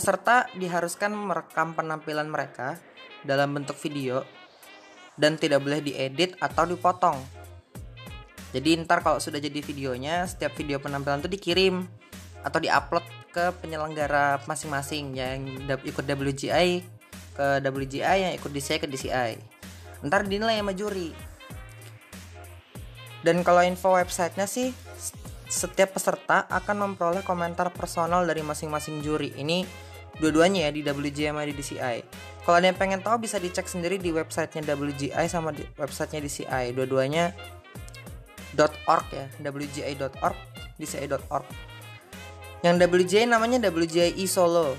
Peserta 0.00 0.48
diharuskan 0.56 1.12
merekam 1.12 1.76
penampilan 1.76 2.24
mereka 2.24 2.80
dalam 3.20 3.52
bentuk 3.52 3.76
video 3.84 4.24
dan 5.20 5.36
tidak 5.36 5.60
boleh 5.60 5.84
diedit 5.84 6.40
atau 6.40 6.64
dipotong. 6.64 7.20
Jadi 8.56 8.80
ntar 8.80 9.04
kalau 9.04 9.20
sudah 9.20 9.36
jadi 9.36 9.60
videonya, 9.60 10.24
setiap 10.24 10.56
video 10.56 10.80
penampilan 10.80 11.20
itu 11.20 11.28
dikirim 11.28 11.84
atau 12.40 12.64
diupload 12.64 13.04
ke 13.28 13.52
penyelenggara 13.60 14.40
masing-masing 14.48 15.12
yang 15.12 15.44
ikut 15.68 16.08
WGI 16.08 16.80
ke 17.36 17.46
WGI 17.60 18.18
yang 18.24 18.32
ikut 18.40 18.48
DCI 18.56 18.80
ke 18.80 18.88
DCI. 18.88 19.36
Ntar 20.00 20.24
dinilai 20.24 20.64
sama 20.64 20.72
juri. 20.72 21.12
Dan 23.20 23.44
kalau 23.44 23.60
info 23.60 24.00
websitenya 24.00 24.48
sih 24.48 24.72
setiap 25.44 25.92
peserta 25.92 26.48
akan 26.48 26.88
memperoleh 26.88 27.20
komentar 27.20 27.68
personal 27.68 28.24
dari 28.24 28.40
masing-masing 28.40 29.04
juri. 29.04 29.36
Ini 29.36 29.89
dua-duanya 30.20 30.68
ya 30.68 30.70
di 30.70 30.84
WGI 30.84 31.32
sama 31.32 31.48
di 31.48 31.56
DCI. 31.56 31.98
Kalau 32.44 32.56
ada 32.56 32.66
yang 32.68 32.78
pengen 32.78 33.00
tahu 33.00 33.24
bisa 33.24 33.40
dicek 33.40 33.64
sendiri 33.64 33.96
di 33.96 34.12
websitenya 34.12 34.76
WGI 34.76 35.26
sama 35.26 35.50
di 35.50 35.64
websitenya 35.80 36.20
DCI. 36.24 36.64
Dua-duanya 36.76 37.32
.org 38.86 39.06
ya, 39.14 39.26
wgi.org, 39.40 40.36
dci.org. 40.76 41.46
Yang 42.60 42.76
WGI 42.84 43.24
namanya 43.24 43.58
WGI 43.72 44.24
Solo. 44.28 44.76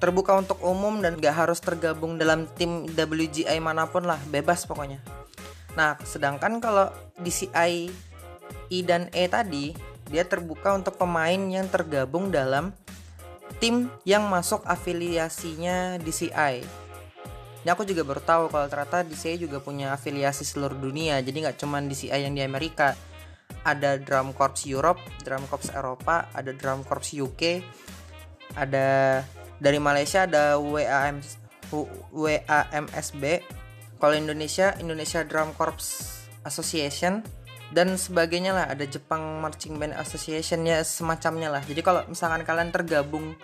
Terbuka 0.00 0.32
untuk 0.38 0.56
umum 0.64 1.02
dan 1.04 1.20
gak 1.20 1.36
harus 1.44 1.60
tergabung 1.60 2.16
dalam 2.16 2.48
tim 2.56 2.88
WGI 2.88 3.60
mana 3.60 3.84
pun 3.84 4.06
lah, 4.06 4.16
bebas 4.32 4.64
pokoknya. 4.64 5.02
Nah, 5.76 5.98
sedangkan 6.02 6.58
kalau 6.62 6.88
DCI 7.20 7.90
I 8.70 8.78
dan 8.86 9.10
E 9.10 9.26
tadi 9.26 9.74
dia 10.10 10.26
terbuka 10.26 10.74
untuk 10.74 10.98
pemain 10.98 11.38
yang 11.38 11.70
tergabung 11.70 12.30
dalam 12.34 12.74
tim 13.58 13.90
yang 14.06 14.28
masuk 14.30 14.62
afiliasinya 14.62 15.98
DCI. 15.98 16.62
Ini 17.60 17.68
aku 17.68 17.84
juga 17.84 18.06
baru 18.06 18.22
tahu 18.24 18.48
kalau 18.48 18.66
ternyata 18.72 19.04
DCI 19.04 19.44
juga 19.44 19.60
punya 19.60 19.92
afiliasi 19.92 20.48
seluruh 20.48 20.76
dunia. 20.76 21.20
Jadi 21.20 21.44
nggak 21.44 21.60
cuma 21.60 21.82
DCI 21.82 22.24
yang 22.24 22.32
di 22.32 22.40
Amerika. 22.40 22.96
Ada 23.60 24.00
Drum 24.00 24.32
Corps 24.32 24.64
Europe, 24.64 25.02
Drum 25.26 25.44
Corps 25.50 25.68
Eropa, 25.74 26.30
ada 26.32 26.54
Drum 26.54 26.80
Corps 26.86 27.04
UK, 27.04 27.60
ada 28.56 29.20
dari 29.60 29.76
Malaysia 29.76 30.24
ada 30.24 30.56
WAM 30.56 31.20
WAMSB. 32.10 33.22
Kalau 34.00 34.14
Indonesia, 34.16 34.72
Indonesia 34.80 35.20
Drum 35.28 35.52
Corps 35.52 35.76
Association 36.48 37.20
dan 37.70 37.94
sebagainya 37.94 38.50
lah 38.50 38.66
ada 38.66 38.82
Jepang 38.82 39.38
Marching 39.38 39.78
Band 39.78 39.94
Association 39.94 40.66
ya 40.66 40.82
semacamnya 40.82 41.54
lah. 41.54 41.62
Jadi 41.62 41.80
kalau 41.86 42.02
misalkan 42.10 42.42
kalian 42.42 42.74
tergabung 42.74 43.38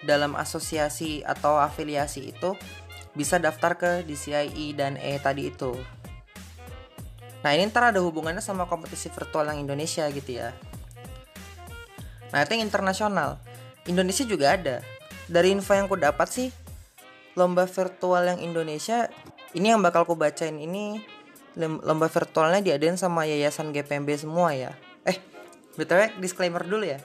dalam 0.00 0.32
asosiasi 0.38 1.20
atau 1.20 1.60
afiliasi 1.60 2.32
itu 2.32 2.56
bisa 3.12 3.36
daftar 3.36 3.76
ke 3.76 3.90
DCII 4.08 4.72
dan 4.72 4.96
E 4.96 5.20
tadi 5.20 5.52
itu. 5.52 5.76
Nah 7.44 7.50
ini 7.54 7.68
ntar 7.68 7.92
ada 7.92 8.00
hubungannya 8.00 8.40
sama 8.42 8.64
kompetisi 8.64 9.12
virtual 9.12 9.46
yang 9.52 9.60
Indonesia 9.60 10.08
gitu 10.08 10.40
ya. 10.40 10.56
Nah 12.32 12.40
itu 12.44 12.56
yang 12.56 12.64
internasional. 12.64 13.36
Indonesia 13.84 14.24
juga 14.24 14.56
ada. 14.56 14.76
Dari 15.28 15.52
info 15.52 15.76
yang 15.76 15.92
ku 15.92 15.96
dapat 16.00 16.28
sih 16.32 16.48
lomba 17.36 17.68
virtual 17.68 18.24
yang 18.24 18.40
Indonesia 18.40 19.12
ini 19.52 19.76
yang 19.76 19.84
bakal 19.84 20.08
ku 20.08 20.16
bacain 20.16 20.56
ini 20.56 21.04
lomba 21.58 22.06
virtualnya 22.06 22.62
diadain 22.62 22.94
sama 22.94 23.26
yayasan 23.26 23.74
GPMB 23.74 24.08
semua 24.14 24.54
ya. 24.54 24.70
Eh, 25.02 25.18
btw 25.74 26.22
disclaimer 26.22 26.62
dulu 26.62 26.86
ya. 26.86 27.02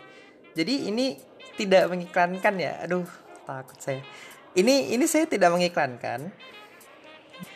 Jadi 0.54 0.88
ini 0.94 1.18
tidak 1.58 1.90
mengiklankan 1.90 2.54
ya. 2.62 2.78
Aduh, 2.86 3.10
takut 3.50 3.78
saya. 3.82 4.06
Ini 4.54 4.94
ini 4.94 5.06
saya 5.10 5.26
tidak 5.26 5.50
mengiklankan. 5.50 6.30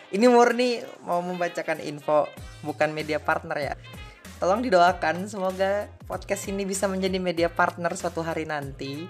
Ini 0.08 0.26
murni 0.32 0.82
mau 1.06 1.22
membacakan 1.22 1.84
info, 1.84 2.26
bukan 2.66 2.90
media 2.96 3.22
partner 3.22 3.58
ya. 3.60 3.74
Tolong 4.42 4.66
didoakan 4.66 5.30
semoga 5.30 5.90
podcast 6.10 6.50
ini 6.50 6.66
bisa 6.66 6.90
menjadi 6.90 7.18
media 7.22 7.50
partner 7.50 7.94
suatu 7.94 8.26
hari 8.26 8.46
nanti 8.46 9.06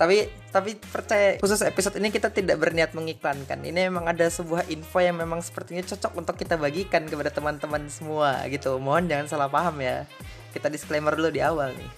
tapi 0.00 0.32
tapi 0.48 0.80
percaya 0.80 1.36
khusus 1.36 1.60
episode 1.60 2.00
ini 2.00 2.08
kita 2.08 2.32
tidak 2.32 2.56
berniat 2.56 2.96
mengiklankan. 2.96 3.60
Ini 3.60 3.92
memang 3.92 4.08
ada 4.08 4.32
sebuah 4.32 4.72
info 4.72 4.96
yang 4.96 5.20
memang 5.20 5.44
sepertinya 5.44 5.84
cocok 5.84 6.24
untuk 6.24 6.40
kita 6.40 6.56
bagikan 6.56 7.04
kepada 7.04 7.28
teman-teman 7.28 7.84
semua 7.92 8.40
gitu. 8.48 8.80
Mohon 8.80 9.12
jangan 9.12 9.26
salah 9.28 9.52
paham 9.52 9.76
ya. 9.84 10.08
Kita 10.56 10.72
disclaimer 10.72 11.12
dulu 11.12 11.28
di 11.28 11.44
awal 11.44 11.76
nih. 11.76 11.90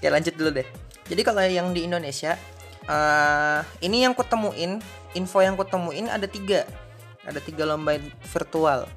Ya 0.00 0.08
lanjut 0.08 0.40
dulu 0.40 0.56
deh. 0.56 0.64
Jadi 1.12 1.20
kalau 1.20 1.44
yang 1.44 1.76
di 1.76 1.84
Indonesia 1.84 2.40
uh, 2.88 3.60
ini 3.84 4.08
yang 4.08 4.16
kutemuin 4.16 4.80
info 5.12 5.44
yang 5.44 5.52
kutemuin 5.52 6.08
ada 6.08 6.24
tiga. 6.24 6.64
Ada 7.28 7.44
tiga 7.44 7.68
lomba 7.68 8.00
virtual. 8.32 8.88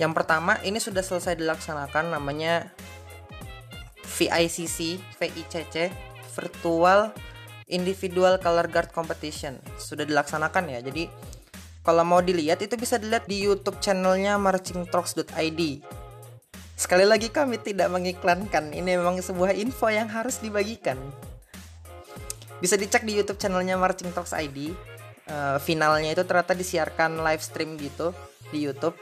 Yang 0.00 0.12
pertama 0.16 0.56
ini 0.64 0.80
sudah 0.80 1.04
selesai 1.04 1.36
dilaksanakan 1.36 2.16
namanya 2.16 2.72
VICC 4.16 4.96
VICC 5.20 5.76
virtual 6.36 7.16
individual 7.72 8.36
color 8.36 8.68
guard 8.68 8.92
competition 8.92 9.56
sudah 9.80 10.04
dilaksanakan 10.04 10.76
ya 10.76 10.84
jadi 10.84 11.08
kalau 11.80 12.04
mau 12.04 12.20
dilihat 12.20 12.60
itu 12.60 12.76
bisa 12.76 13.00
dilihat 13.00 13.24
di 13.24 13.40
YouTube 13.40 13.80
channelnya 13.80 14.36
marchingtalks.id 14.36 15.60
sekali 16.76 17.08
lagi 17.08 17.32
kami 17.32 17.56
tidak 17.64 17.88
mengiklankan 17.88 18.76
ini 18.76 19.00
memang 19.00 19.24
sebuah 19.24 19.56
info 19.56 19.88
yang 19.88 20.12
harus 20.12 20.44
dibagikan 20.44 21.00
bisa 22.56 22.80
dicek 22.80 23.04
di 23.04 23.16
YouTube 23.16 23.36
channelnya 23.36 23.76
Marching 23.76 24.12
Talks 24.16 24.32
ID. 24.32 24.72
Uh, 25.26 25.58
finalnya 25.58 26.14
itu 26.14 26.22
ternyata 26.22 26.54
disiarkan 26.54 27.18
live 27.18 27.42
stream 27.42 27.74
gitu 27.82 28.14
di 28.54 28.62
YouTube 28.62 28.94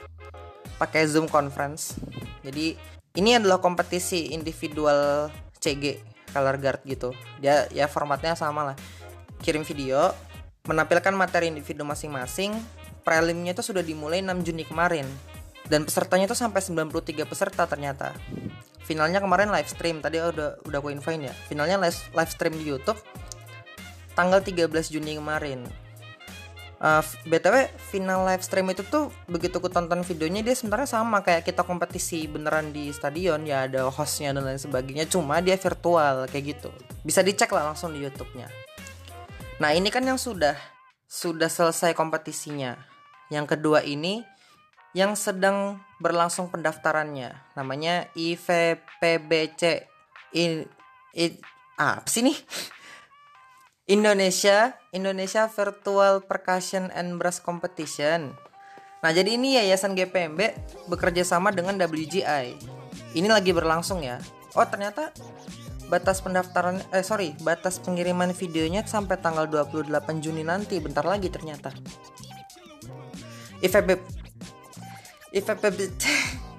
pakai 0.81 1.05
Zoom 1.05 1.29
conference. 1.29 1.95
Jadi 2.41 2.73
ini 3.15 3.37
adalah 3.37 3.61
kompetisi 3.61 4.33
individual 4.33 5.29
CG 5.61 6.14
color 6.35 6.59
guard 6.59 6.83
gitu. 6.83 7.15
Dia 7.39 7.71
ya 7.71 7.87
formatnya 7.87 8.35
sama 8.35 8.67
lah. 8.73 8.77
Kirim 9.39 9.63
video 9.63 10.11
menampilkan 10.67 11.15
materi 11.15 11.47
individu 11.47 11.87
masing-masing. 11.87 12.51
Prelimnya 13.07 13.55
itu 13.55 13.63
sudah 13.63 13.79
dimulai 13.79 14.19
6 14.19 14.43
Juni 14.43 14.67
kemarin. 14.67 15.07
Dan 15.71 15.87
pesertanya 15.87 16.27
itu 16.27 16.35
sampai 16.35 16.59
93 16.59 17.23
peserta 17.23 17.63
ternyata. 17.63 18.11
Finalnya 18.83 19.23
kemarin 19.23 19.47
live 19.47 19.69
stream. 19.71 20.03
Tadi 20.03 20.19
udah 20.19 20.59
udah 20.67 20.77
aku 20.83 20.91
infoin 20.91 21.23
ya. 21.23 21.33
Finalnya 21.47 21.79
live, 21.79 21.95
live 22.11 22.31
stream 22.35 22.53
di 22.59 22.65
YouTube 22.67 22.99
tanggal 24.15 24.39
13 24.39 24.71
Juni 24.89 25.19
kemarin 25.19 25.67
Uh, 26.85 27.01
btw 27.25 27.65
final 27.89 28.29
live 28.29 28.45
stream 28.45 28.69
itu 28.69 28.85
tuh 28.85 29.09
begitu 29.25 29.57
ku 29.57 29.73
tonton 29.73 30.05
videonya 30.05 30.45
dia 30.45 30.53
sebenarnya 30.53 30.85
sama 30.85 31.25
kayak 31.25 31.41
kita 31.41 31.65
kompetisi 31.65 32.29
beneran 32.29 32.69
di 32.69 32.93
stadion 32.93 33.41
ya 33.41 33.65
ada 33.65 33.89
hostnya 33.89 34.29
dan 34.37 34.45
lain 34.45 34.61
sebagainya 34.61 35.09
cuma 35.09 35.41
dia 35.41 35.57
virtual 35.57 36.29
kayak 36.29 36.45
gitu. 36.53 36.69
Bisa 37.01 37.25
dicek 37.25 37.49
lah 37.49 37.73
langsung 37.73 37.89
di 37.89 38.05
YouTube-nya. 38.05 38.45
Nah 39.57 39.73
ini 39.73 39.89
kan 39.89 40.05
yang 40.05 40.21
sudah 40.21 40.53
sudah 41.09 41.49
selesai 41.49 41.97
kompetisinya. 41.97 42.77
Yang 43.33 43.57
kedua 43.57 43.81
ini 43.81 44.21
yang 44.93 45.17
sedang 45.17 45.81
berlangsung 45.97 46.53
pendaftarannya. 46.53 47.33
Namanya 47.57 48.13
IVPBC 48.13 49.89
in, 50.37 50.69
in 51.17 51.31
ah, 51.81 51.97
apa 51.97 52.09
sih 52.13 52.21
nih 52.21 52.37
Indonesia 53.85 54.73
Indonesia 54.89 55.45
Virtual 55.45 56.25
Percussion 56.25 56.89
and 56.89 57.21
Brass 57.21 57.37
Competition. 57.37 58.33
Nah, 59.05 59.13
jadi 59.13 59.37
ini 59.37 59.61
Yayasan 59.61 59.93
GPMB 59.93 60.41
bekerja 60.89 61.21
sama 61.21 61.53
dengan 61.53 61.77
WGI. 61.77 62.57
Ini 63.13 63.27
lagi 63.29 63.53
berlangsung 63.53 64.01
ya. 64.01 64.17
Oh, 64.57 64.65
ternyata 64.65 65.13
batas 65.85 66.25
pendaftaran 66.25 66.81
eh 66.89 67.05
sorry, 67.05 67.37
batas 67.45 67.77
pengiriman 67.77 68.33
videonya 68.33 68.81
sampai 68.89 69.21
tanggal 69.21 69.45
28 69.45 69.93
Juni 70.17 70.41
nanti. 70.41 70.81
Bentar 70.81 71.05
lagi 71.05 71.29
ternyata. 71.29 71.69
IVP 73.61 74.01
IVPBC 75.29 76.03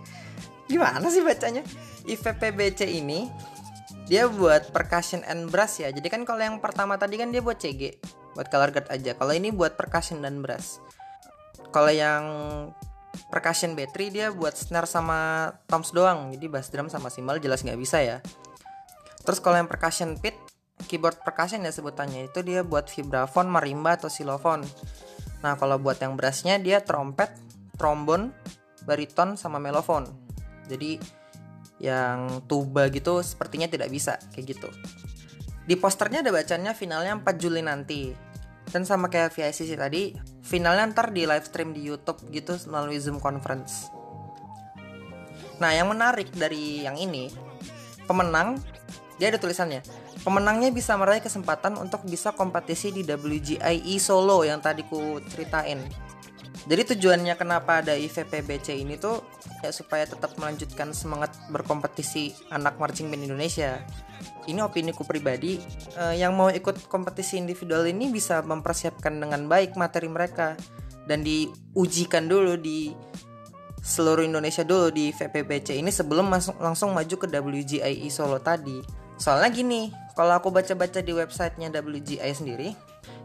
Gimana 0.71 1.11
sih 1.11 1.27
bacanya? 1.27 1.67
IVPBC 2.07 2.87
ini 2.87 3.27
dia 4.07 4.31
buat 4.31 4.71
percussion 4.71 5.23
and 5.27 5.51
brass 5.51 5.83
ya. 5.83 5.91
Jadi 5.91 6.07
kan 6.07 6.23
kalau 6.23 6.43
yang 6.43 6.59
pertama 6.63 6.95
tadi 6.97 7.19
kan 7.19 7.35
dia 7.35 7.43
buat 7.43 7.59
CG 7.59 7.99
buat 8.39 8.47
color 8.53 8.71
guard 8.71 8.89
aja. 8.93 9.17
Kalau 9.19 9.33
ini 9.33 9.51
buat 9.51 9.75
percussion 9.75 10.23
dan 10.23 10.41
brass. 10.41 10.79
Kalau 11.75 11.91
yang 11.91 12.25
percussion 13.33 13.75
battery 13.75 14.13
dia 14.13 14.31
buat 14.31 14.55
snare 14.55 14.87
sama 14.87 15.51
toms 15.67 15.91
doang. 15.91 16.31
Jadi 16.33 16.47
bass 16.47 16.71
drum 16.71 16.87
sama 16.87 17.11
cymbal 17.11 17.43
jelas 17.43 17.67
nggak 17.67 17.81
bisa 17.81 17.99
ya. 18.05 18.19
Terus 19.27 19.43
kalau 19.43 19.59
yang 19.59 19.67
percussion 19.67 20.15
pit 20.21 20.39
keyboard 20.87 21.19
percussion 21.25 21.65
ya 21.67 21.73
sebutannya 21.73 22.31
itu 22.31 22.45
dia 22.47 22.63
buat 22.63 22.87
vibraphone 22.87 23.51
marimba 23.51 23.99
atau 23.99 24.07
xylophone. 24.07 24.63
Nah 25.43 25.59
kalau 25.59 25.83
buat 25.83 25.99
yang 25.99 26.15
brassnya 26.15 26.63
dia 26.63 26.85
trompet 26.85 27.33
trombon 27.75 28.31
bariton 28.87 29.35
sama 29.35 29.59
melofon 29.59 30.07
jadi 30.67 30.99
yang 31.77 32.41
tuba 32.49 32.89
gitu 32.89 33.21
sepertinya 33.21 33.69
tidak 33.69 33.93
bisa 33.93 34.17
kayak 34.33 34.57
gitu. 34.57 34.69
Di 35.67 35.75
posternya 35.75 36.23
ada 36.23 36.31
bacanya 36.31 36.73
finalnya 36.73 37.19
4 37.19 37.43
Juli 37.43 37.61
nanti. 37.61 38.15
Dan 38.67 38.83
sama 38.83 39.07
kayak 39.07 39.31
VICC 39.31 39.79
tadi, 39.79 40.11
finalnya 40.43 40.91
ntar 40.91 41.15
di 41.15 41.23
live 41.23 41.47
stream 41.47 41.71
di 41.71 41.87
YouTube 41.87 42.19
gitu 42.35 42.59
melalui 42.67 42.99
Zoom 42.99 43.23
conference. 43.23 43.91
Nah, 45.63 45.71
yang 45.71 45.87
menarik 45.89 46.35
dari 46.35 46.83
yang 46.83 46.99
ini, 46.99 47.31
pemenang 48.11 48.59
dia 49.17 49.31
ada 49.33 49.39
tulisannya. 49.39 49.81
Pemenangnya 50.27 50.75
bisa 50.75 50.99
meraih 50.99 51.23
kesempatan 51.23 51.79
untuk 51.79 52.03
bisa 52.05 52.35
kompetisi 52.35 52.91
di 52.91 53.07
WGIE 53.07 53.97
Solo 54.03 54.43
yang 54.43 54.59
tadi 54.59 54.83
ku 54.83 55.23
ceritain. 55.31 56.06
Jadi 56.67 56.83
tujuannya 56.95 57.39
kenapa 57.39 57.79
ada 57.79 57.95
IVPBC 57.95 58.83
ini 58.83 58.99
tuh 58.99 59.23
ya 59.63 59.71
supaya 59.71 60.03
tetap 60.03 60.35
melanjutkan 60.35 60.91
semangat 60.91 61.31
berkompetisi 61.55 62.35
anak 62.51 62.75
marching 62.83 63.07
band 63.07 63.23
Indonesia. 63.23 63.87
Ini 64.51 64.67
opini 64.67 64.91
ku 64.91 65.07
pribadi, 65.07 65.63
eh, 65.95 66.15
yang 66.19 66.35
mau 66.35 66.51
ikut 66.51 66.91
kompetisi 66.91 67.39
individual 67.39 67.87
ini 67.87 68.11
bisa 68.11 68.43
mempersiapkan 68.43 69.15
dengan 69.15 69.47
baik 69.47 69.79
materi 69.79 70.11
mereka 70.11 70.59
dan 71.07 71.23
diujikan 71.23 72.27
dulu 72.27 72.59
di 72.59 72.91
seluruh 73.87 74.27
Indonesia 74.27 74.67
dulu 74.67 74.91
di 74.91 75.15
VPBC 75.15 75.79
ini 75.79 75.95
sebelum 75.95 76.27
masuk 76.27 76.59
langsung 76.59 76.91
maju 76.91 77.15
ke 77.15 77.31
WGIE 77.31 78.11
Solo 78.11 78.43
tadi. 78.43 78.83
Soalnya 79.15 79.55
gini, 79.55 79.95
kalau 80.19 80.35
aku 80.35 80.51
baca-baca 80.51 80.99
di 80.99 81.15
websitenya 81.15 81.71
WGI 81.71 82.33
sendiri, 82.35 82.75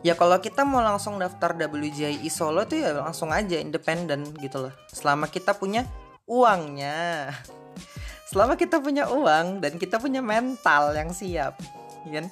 ya 0.01 0.17
kalau 0.17 0.37
kita 0.41 0.65
mau 0.65 0.81
langsung 0.81 1.21
daftar 1.21 1.53
WJI 1.53 2.25
Solo 2.29 2.65
tuh 2.65 2.81
ya 2.81 2.91
langsung 2.97 3.29
aja 3.29 3.57
independen 3.57 4.25
gitu 4.41 4.67
loh. 4.67 4.73
Selama 4.89 5.29
kita 5.29 5.53
punya 5.53 5.85
uangnya. 6.25 7.29
Selama 8.29 8.55
kita 8.57 8.79
punya 8.81 9.11
uang 9.11 9.61
dan 9.61 9.75
kita 9.77 9.99
punya 10.01 10.23
mental 10.23 10.95
yang 10.97 11.11
siap 11.13 11.59
kan? 12.07 12.25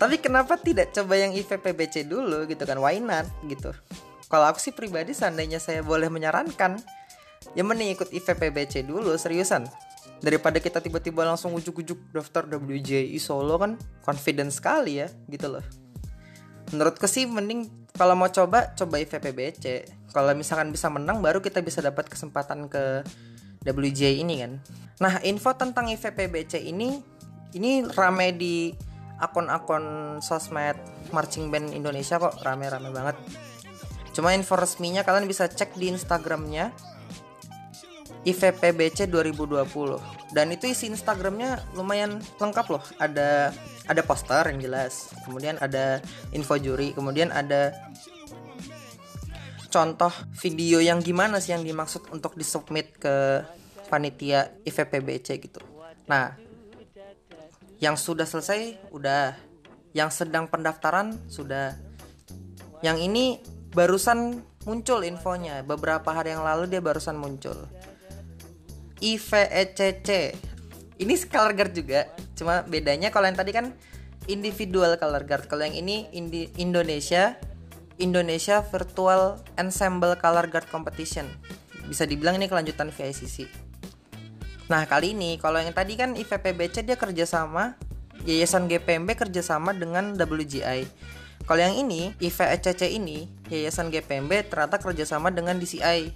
Tapi 0.00 0.18
kenapa 0.18 0.58
tidak 0.58 0.90
coba 0.90 1.14
yang 1.14 1.30
IVPBC 1.30 2.10
dulu 2.10 2.42
gitu 2.50 2.66
kan? 2.66 2.80
Why 2.82 2.98
not 2.98 3.28
gitu? 3.46 3.70
Kalau 4.26 4.48
aku 4.48 4.58
sih 4.58 4.74
pribadi 4.74 5.14
seandainya 5.14 5.62
saya 5.62 5.84
boleh 5.84 6.10
menyarankan 6.10 6.80
ya 7.54 7.62
mending 7.62 7.94
ikut 7.94 8.10
IVPBC 8.10 8.82
dulu 8.88 9.14
seriusan. 9.14 9.68
Daripada 10.22 10.58
kita 10.58 10.82
tiba-tiba 10.82 11.22
langsung 11.26 11.54
ujuk-ujuk 11.54 12.14
daftar 12.14 12.48
WJI 12.48 13.14
Solo 13.20 13.58
kan 13.60 13.78
confidence 14.02 14.58
sekali 14.58 15.02
ya 15.04 15.10
gitu 15.30 15.58
loh 15.58 15.81
menurutku 16.72 17.04
sih 17.06 17.28
mending 17.28 17.68
kalau 17.92 18.16
mau 18.16 18.32
coba 18.32 18.72
coba 18.72 18.96
IVPBC 18.98 19.64
kalau 20.12 20.32
misalkan 20.32 20.72
bisa 20.72 20.88
menang 20.88 21.20
baru 21.20 21.44
kita 21.44 21.60
bisa 21.60 21.84
dapat 21.84 22.08
kesempatan 22.08 22.68
ke 22.72 23.04
WJ 23.62 24.18
ini 24.18 24.42
kan? 24.42 24.52
Nah 24.98 25.22
info 25.22 25.54
tentang 25.54 25.88
IVPBC 25.92 26.66
ini 26.66 26.98
ini 27.52 27.84
rame 27.84 28.34
di 28.34 28.72
akun-akun 29.22 30.18
sosmed 30.18 30.74
marching 31.14 31.52
band 31.52 31.70
Indonesia 31.70 32.18
kok. 32.18 32.42
Rame-rame 32.42 32.90
banget. 32.90 33.16
Cuma 34.12 34.34
info 34.36 34.58
resminya 34.58 35.06
kalian 35.06 35.24
bisa 35.24 35.48
cek 35.48 35.78
di 35.78 35.88
Instagramnya 35.88 36.74
IVPBC 38.22 39.10
2020 39.10 39.66
dan 40.30 40.46
itu 40.54 40.70
isi 40.70 40.86
Instagramnya 40.86 41.58
lumayan 41.74 42.22
lengkap 42.38 42.66
loh. 42.70 42.84
Ada 43.02 43.50
ada 43.90 44.02
poster 44.06 44.46
yang 44.46 44.62
jelas 44.62 45.10
kemudian 45.26 45.58
ada 45.58 45.98
info 46.30 46.54
juri 46.54 46.94
kemudian 46.94 47.34
ada 47.34 47.74
contoh 49.74 50.12
video 50.38 50.78
yang 50.78 51.02
gimana 51.02 51.42
sih 51.42 51.50
yang 51.50 51.66
dimaksud 51.66 52.06
untuk 52.14 52.38
disubmit 52.38 52.94
ke 52.94 53.42
panitia 53.90 54.54
IVPBC 54.62 55.42
gitu. 55.42 55.58
Nah 56.06 56.38
yang 57.82 57.98
sudah 57.98 58.22
selesai 58.22 58.78
udah. 58.94 59.34
Yang 59.92 60.24
sedang 60.24 60.48
pendaftaran 60.48 61.18
sudah. 61.28 61.76
Yang 62.80 62.98
ini 63.10 63.24
barusan 63.74 64.40
muncul 64.64 65.02
infonya. 65.02 65.66
Beberapa 65.66 66.14
hari 66.14 66.32
yang 66.32 66.46
lalu 66.46 66.70
dia 66.70 66.78
barusan 66.78 67.18
muncul 67.18 67.66
IVECC 69.02 70.38
ini 71.02 71.14
color 71.26 71.52
guard 71.58 71.74
juga 71.74 72.06
cuma 72.38 72.62
bedanya 72.62 73.10
kalau 73.10 73.26
yang 73.26 73.34
tadi 73.34 73.50
kan 73.50 73.74
individual 74.30 74.94
color 75.02 75.26
guard. 75.26 75.50
Kalau 75.50 75.66
yang 75.66 75.74
ini 75.74 76.06
Indi 76.14 76.46
Indonesia 76.62 77.34
Indonesia 77.98 78.62
Virtual 78.62 79.42
Ensemble 79.58 80.14
Color 80.14 80.46
Guard 80.46 80.70
Competition. 80.70 81.26
Bisa 81.90 82.06
dibilang 82.06 82.38
ini 82.38 82.46
kelanjutan 82.46 82.94
VICC 82.94 83.50
nah 84.72 84.88
kali 84.88 85.12
ini 85.12 85.36
kalau 85.36 85.60
yang 85.60 85.76
tadi 85.76 86.00
kan 86.00 86.16
IVPBC 86.16 86.88
dia 86.88 86.96
kerjasama 86.96 87.76
Yayasan 88.24 88.70
GPMB 88.70 89.18
kerjasama 89.20 89.76
dengan 89.76 90.16
WGI 90.16 90.88
kalau 91.44 91.60
yang 91.60 91.76
ini 91.76 92.16
IVECC 92.22 92.88
ini 92.94 93.28
Yayasan 93.52 93.92
GPMB 93.92 94.48
ternyata 94.48 94.80
kerjasama 94.80 95.28
dengan 95.28 95.60
DCI 95.60 96.14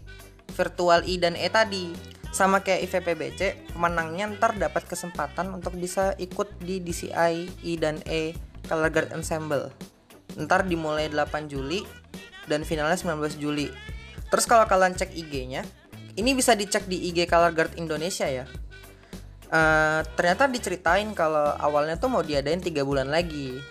Virtual 0.57 1.05
I 1.05 1.15
dan 1.21 1.35
E 1.37 1.53
tadi 1.53 1.93
sama 2.35 2.61
kayak 2.61 2.91
IVPBC 2.91 3.73
pemenangnya 3.73 4.31
ntar 4.37 4.59
dapat 4.59 4.85
kesempatan 4.85 5.53
untuk 5.55 5.77
bisa 5.79 6.13
ikut 6.19 6.59
di 6.61 6.83
DCI 6.83 7.65
I 7.65 7.73
dan 7.79 8.03
E 8.05 8.37
Color 8.67 8.91
Guard 8.93 9.11
Ensemble. 9.15 9.73
Ntar 10.37 10.69
dimulai 10.69 11.09
8 11.09 11.49
Juli 11.49 11.87
dan 12.51 12.67
finalnya 12.67 12.99
19 12.99 13.41
Juli. 13.41 13.71
Terus 14.27 14.45
kalau 14.45 14.67
kalian 14.67 14.99
cek 14.99 15.15
IG-nya 15.15 15.63
ini 16.17 16.33
bisa 16.33 16.57
dicek 16.57 16.89
di 16.89 17.09
IG 17.13 17.29
Color 17.29 17.53
Guard 17.53 17.73
Indonesia 17.79 18.27
ya. 18.27 18.45
Uh, 19.47 20.03
ternyata 20.19 20.51
diceritain 20.51 21.07
kalau 21.15 21.55
awalnya 21.63 21.95
tuh 21.95 22.11
mau 22.11 22.25
diadain 22.25 22.59
tiga 22.59 22.83
bulan 22.83 23.09
lagi. 23.09 23.63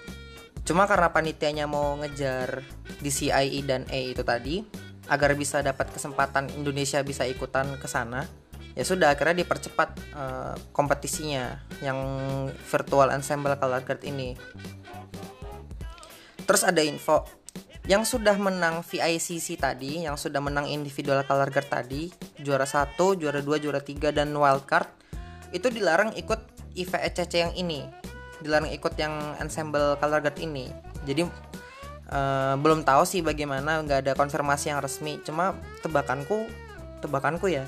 Cuma 0.66 0.90
karena 0.90 1.14
panitianya 1.14 1.70
mau 1.70 1.94
ngejar 2.02 2.66
DCI 3.04 3.60
I 3.60 3.62
dan 3.62 3.86
E 3.92 4.16
itu 4.16 4.26
tadi 4.26 4.66
agar 5.06 5.38
bisa 5.38 5.62
dapat 5.62 5.94
kesempatan 5.94 6.50
Indonesia 6.58 7.02
bisa 7.06 7.30
ikutan 7.30 7.78
ke 7.78 7.86
sana 7.86 8.26
ya 8.76 8.84
sudah 8.84 9.16
akhirnya 9.16 9.42
dipercepat 9.42 9.90
uh, 10.14 10.54
kompetisinya 10.76 11.64
yang 11.80 11.98
virtual 12.68 13.08
ensemble 13.10 13.56
color 13.56 13.82
guard 13.88 14.04
ini. 14.04 14.36
Terus 16.46 16.62
ada 16.62 16.84
info 16.84 17.26
yang 17.88 18.04
sudah 18.04 18.36
menang 18.36 18.84
VICC 18.84 19.62
tadi 19.62 20.04
yang 20.04 20.20
sudah 20.20 20.44
menang 20.44 20.68
individual 20.68 21.24
color 21.24 21.50
guard 21.50 21.70
tadi 21.72 22.12
juara 22.44 22.68
1, 22.68 22.98
juara 22.98 23.40
2, 23.40 23.64
juara 23.64 23.82
3 23.82 24.12
dan 24.12 24.36
wildcard 24.36 24.92
itu 25.56 25.72
dilarang 25.72 26.12
ikut 26.20 26.42
IVECC 26.76 27.34
yang 27.40 27.54
ini. 27.56 27.88
Dilarang 28.44 28.68
ikut 28.76 28.94
yang 29.00 29.40
ensemble 29.40 29.96
color 30.04 30.20
guard 30.20 30.36
ini. 30.44 30.68
Jadi 31.08 31.24
uh, 32.12 32.60
belum 32.60 32.84
tahu 32.84 33.08
sih 33.08 33.24
bagaimana 33.24 33.80
nggak 33.88 34.04
ada 34.04 34.14
konfirmasi 34.20 34.76
yang 34.76 34.84
resmi. 34.84 35.24
Cuma 35.24 35.56
tebakanku 35.80 36.44
tebakanku 37.00 37.48
ya 37.48 37.64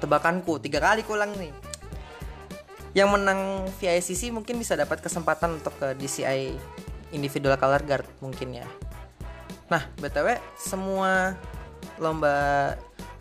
tebakanku 0.00 0.56
tiga 0.58 0.80
kali 0.80 1.04
kulang 1.04 1.30
nih. 1.36 1.52
Yang 2.96 3.08
menang 3.14 3.40
VICC 3.78 4.34
mungkin 4.34 4.58
bisa 4.58 4.74
dapat 4.74 4.98
kesempatan 4.98 5.62
untuk 5.62 5.76
ke 5.78 5.94
DCI 5.94 6.56
individual 7.14 7.54
color 7.60 7.84
guard 7.86 8.08
mungkin 8.18 8.64
ya. 8.64 8.66
Nah 9.70 9.86
btw 10.00 10.42
semua 10.58 11.38
lomba 12.02 12.74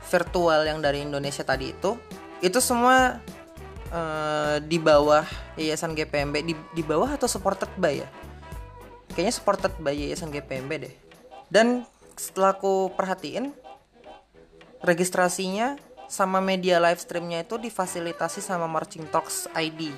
virtual 0.09 0.65
yang 0.65 0.81
dari 0.81 1.05
Indonesia 1.05 1.45
tadi 1.45 1.69
itu 1.69 1.93
itu 2.41 2.57
semua 2.57 3.21
uh, 3.93 4.57
di 4.63 4.81
bawah 4.81 5.27
yayasan 5.59 5.93
GPMB 5.93 6.35
di, 6.41 6.53
di 6.55 6.83
bawah 6.83 7.13
atau 7.13 7.29
supported 7.29 7.69
by 7.77 8.01
ya? 8.01 8.09
Kayaknya 9.13 9.33
supported 9.35 9.73
by 9.77 9.93
yayasan 9.93 10.31
GPMB 10.33 10.71
deh. 10.87 10.95
Dan 11.51 11.83
setelah 12.15 12.55
aku 12.55 12.93
perhatiin 12.93 13.51
registrasinya 14.79 15.75
sama 16.09 16.41
media 16.41 16.81
live 16.81 16.97
streamnya 16.97 17.45
itu 17.45 17.61
difasilitasi 17.61 18.41
sama 18.41 18.65
Marching 18.65 19.05
Talks 19.13 19.45
ID 19.53 19.93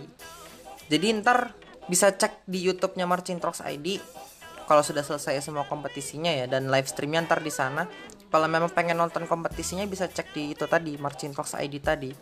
jadi 0.91 1.15
ntar 1.24 1.56
bisa 1.88 2.12
cek 2.12 2.43
di 2.43 2.67
YouTube-nya 2.67 3.08
Marching 3.08 3.39
Talks 3.39 3.63
ID 3.63 3.97
kalau 4.71 4.88
sudah 4.88 5.04
selesai 5.04 5.43
semua 5.43 5.67
kompetisinya 5.67 6.32
ya 6.32 6.47
dan 6.47 6.71
live 6.71 6.88
streamnya 6.88 7.28
ntar 7.28 7.43
di 7.43 7.52
sana. 7.52 7.91
Kalau 8.32 8.47
memang 8.47 8.71
pengen 8.71 8.95
nonton 8.95 9.28
kompetisinya 9.28 9.84
bisa 9.84 10.08
cek 10.08 10.32
di 10.32 10.56
itu 10.56 10.63
tadi 10.63 10.95
Marching 10.95 11.36
Talks 11.36 11.60
ID 11.60 11.84
tadi. 11.84 12.15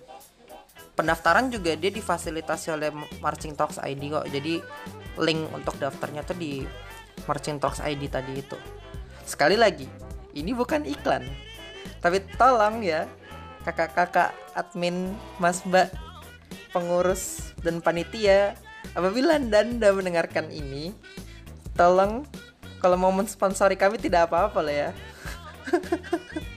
Pendaftaran 0.98 1.54
juga 1.54 1.78
dia 1.78 1.94
difasilitasi 1.94 2.74
oleh 2.74 2.90
Marching 3.22 3.54
Talks 3.54 3.78
ID 3.78 4.02
kok. 4.10 4.26
Jadi 4.34 4.58
link 5.22 5.46
untuk 5.54 5.78
daftarnya 5.78 6.26
tuh 6.26 6.42
di 6.42 6.66
Marching 7.30 7.62
Talks 7.62 7.86
ID 7.86 8.10
tadi 8.10 8.42
itu. 8.42 8.58
Sekali 9.22 9.54
lagi 9.54 9.86
ini 10.34 10.50
bukan 10.50 10.90
iklan. 10.90 11.30
Tapi 12.02 12.26
tolong 12.34 12.82
ya 12.82 13.06
kakak-kakak 13.68 14.32
admin 14.56 15.16
mas 15.42 15.64
mbak 15.68 15.92
pengurus 16.72 17.54
dan 17.66 17.82
panitia 17.84 18.56
apabila 18.94 19.36
anda 19.36 19.90
mendengarkan 19.92 20.48
ini 20.54 20.96
tolong 21.76 22.24
kalau 22.80 22.96
mau 22.96 23.12
mensponsori 23.12 23.76
kami 23.76 24.00
tidak 24.00 24.32
apa-apa 24.32 24.60
lah 24.64 24.76
ya 24.76 24.90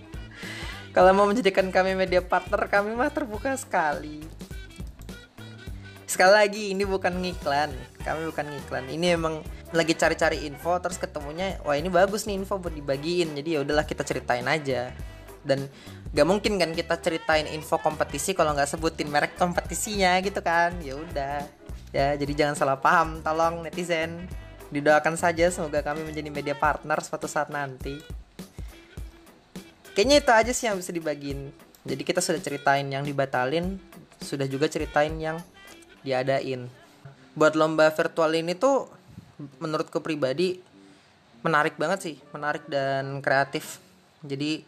Kalau 0.93 1.09
mau 1.17 1.25
menjadikan 1.25 1.73
kami 1.73 1.97
media 1.97 2.21
partner, 2.21 2.69
kami 2.69 2.93
mah 2.93 3.09
terbuka 3.09 3.57
sekali. 3.57 4.21
Sekali 6.05 6.33
lagi, 6.37 6.63
ini 6.77 6.85
bukan 6.85 7.17
ngiklan. 7.17 7.73
Kami 8.05 8.29
bukan 8.29 8.45
ngiklan. 8.53 8.85
Ini 8.93 9.17
emang 9.17 9.41
lagi 9.73 9.97
cari-cari 9.97 10.45
info, 10.45 10.77
terus 10.85 11.01
ketemunya, 11.01 11.57
wah 11.65 11.81
ini 11.81 11.89
bagus 11.89 12.29
nih 12.29 12.45
info 12.45 12.61
buat 12.61 12.77
dibagiin. 12.77 13.33
Jadi 13.33 13.57
ya 13.57 13.65
udahlah 13.65 13.89
kita 13.89 14.05
ceritain 14.05 14.45
aja. 14.45 14.93
Dan 15.43 15.67
gak 16.15 16.27
mungkin 16.27 16.57
kan 16.57 16.71
kita 16.73 16.99
ceritain 17.03 17.51
info 17.51 17.79
kompetisi 17.83 18.33
kalau 18.33 18.55
nggak 18.55 18.71
sebutin 18.79 19.11
merek 19.11 19.35
kompetisinya 19.37 20.19
gitu 20.23 20.39
kan. 20.41 20.75
Ya 20.81 20.95
udah. 20.97 21.39
Ya, 21.93 22.17
jadi 22.17 22.33
jangan 22.33 22.57
salah 22.57 22.79
paham, 22.81 23.21
tolong 23.21 23.67
netizen. 23.67 24.31
Didoakan 24.73 25.21
saja 25.21 25.53
semoga 25.53 25.85
kami 25.85 26.01
menjadi 26.09 26.33
media 26.33 26.57
partner 26.57 26.97
suatu 27.05 27.29
saat 27.29 27.53
nanti 27.53 28.23
kayaknya 29.93 30.17
itu 30.25 30.33
aja 30.33 30.53
sih 30.53 30.67
yang 30.69 30.77
bisa 30.81 30.91
dibagiin 30.93 31.53
jadi 31.85 32.03
kita 32.03 32.21
sudah 32.25 32.41
ceritain 32.41 32.89
yang 32.89 33.05
dibatalin 33.05 33.77
sudah 34.25 34.49
juga 34.49 34.69
ceritain 34.69 35.13
yang 35.21 35.37
diadain 36.01 36.69
buat 37.37 37.57
lomba 37.57 37.93
virtual 37.93 38.33
ini 38.33 38.57
tuh 38.57 38.89
menurutku 39.61 40.01
pribadi 40.01 40.61
menarik 41.45 41.77
banget 41.77 41.99
sih 42.01 42.17
menarik 42.33 42.65
dan 42.69 43.21
kreatif 43.21 43.81
jadi 44.25 44.65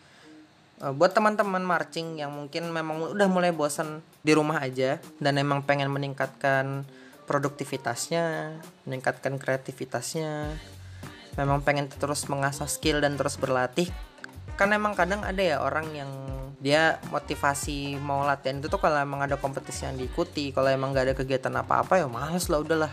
buat 0.80 1.14
teman-teman 1.14 1.62
marching 1.62 2.18
yang 2.18 2.34
mungkin 2.34 2.68
memang 2.74 3.14
udah 3.14 3.28
mulai 3.30 3.54
bosan 3.54 4.02
di 4.26 4.34
rumah 4.34 4.58
aja 4.58 4.98
dan 5.22 5.38
emang 5.38 5.62
pengen 5.62 5.88
meningkatkan 5.88 6.82
produktivitasnya 7.30 8.58
meningkatkan 8.84 9.38
kreativitasnya 9.38 10.50
memang 11.38 11.62
pengen 11.62 11.86
terus 11.86 12.26
mengasah 12.26 12.66
skill 12.66 12.98
dan 13.00 13.14
terus 13.14 13.38
berlatih 13.38 13.88
kan 14.54 14.70
emang 14.70 14.94
kadang 14.94 15.22
ada 15.26 15.42
ya 15.42 15.58
orang 15.62 15.86
yang 15.94 16.10
dia 16.64 16.96
motivasi 17.12 18.00
mau 18.00 18.24
latihan 18.24 18.62
itu 18.62 18.72
tuh 18.72 18.80
kalau 18.80 18.96
emang 18.96 19.20
ada 19.20 19.36
kompetisi 19.36 19.84
yang 19.84 20.00
diikuti 20.00 20.54
kalau 20.54 20.72
emang 20.72 20.96
gak 20.96 21.12
ada 21.12 21.14
kegiatan 21.18 21.52
apa-apa 21.52 22.00
ya 22.00 22.08
males 22.08 22.48
lah 22.48 22.64
udahlah. 22.64 22.92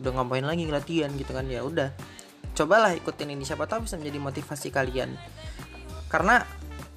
Udah 0.00 0.16
ngapain 0.16 0.46
lagi 0.46 0.64
latihan 0.70 1.12
gitu 1.12 1.36
kan 1.36 1.44
ya 1.44 1.60
udah. 1.60 1.92
Cobalah 2.56 2.96
ikutin 2.96 3.36
ini 3.36 3.44
siapa 3.44 3.68
tahu 3.68 3.84
bisa 3.84 4.00
menjadi 4.00 4.18
motivasi 4.24 4.72
kalian. 4.72 5.12
Karena 6.08 6.40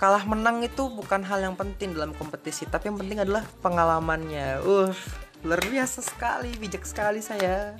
kalah 0.04 0.28
menang 0.28 0.60
itu 0.60 0.92
bukan 0.92 1.24
hal 1.24 1.39
yang 1.39 1.56
penting 1.56 1.96
dalam 1.96 2.12
kompetisi 2.12 2.68
tapi 2.68 2.92
yang 2.92 3.00
penting 3.00 3.24
adalah 3.24 3.48
pengalamannya. 3.63 4.60
Uh 4.60 4.92
luar 5.48 5.63
biasa 5.63 6.04
sekali 6.04 6.52
bijak 6.60 6.84
sekali 6.84 7.24
saya. 7.24 7.80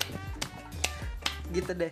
Gitu 1.52 1.68
deh. 1.76 1.92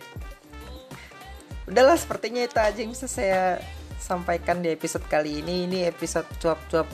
Udahlah 1.68 2.00
sepertinya 2.00 2.40
itu 2.40 2.56
aja 2.56 2.80
yang 2.80 2.96
bisa 2.96 3.04
saya 3.04 3.60
sampaikan 4.00 4.64
di 4.64 4.72
episode 4.72 5.04
kali 5.04 5.44
ini. 5.44 5.68
Ini 5.68 5.92
episode 5.92 6.24
cuap-cuap 6.40 6.88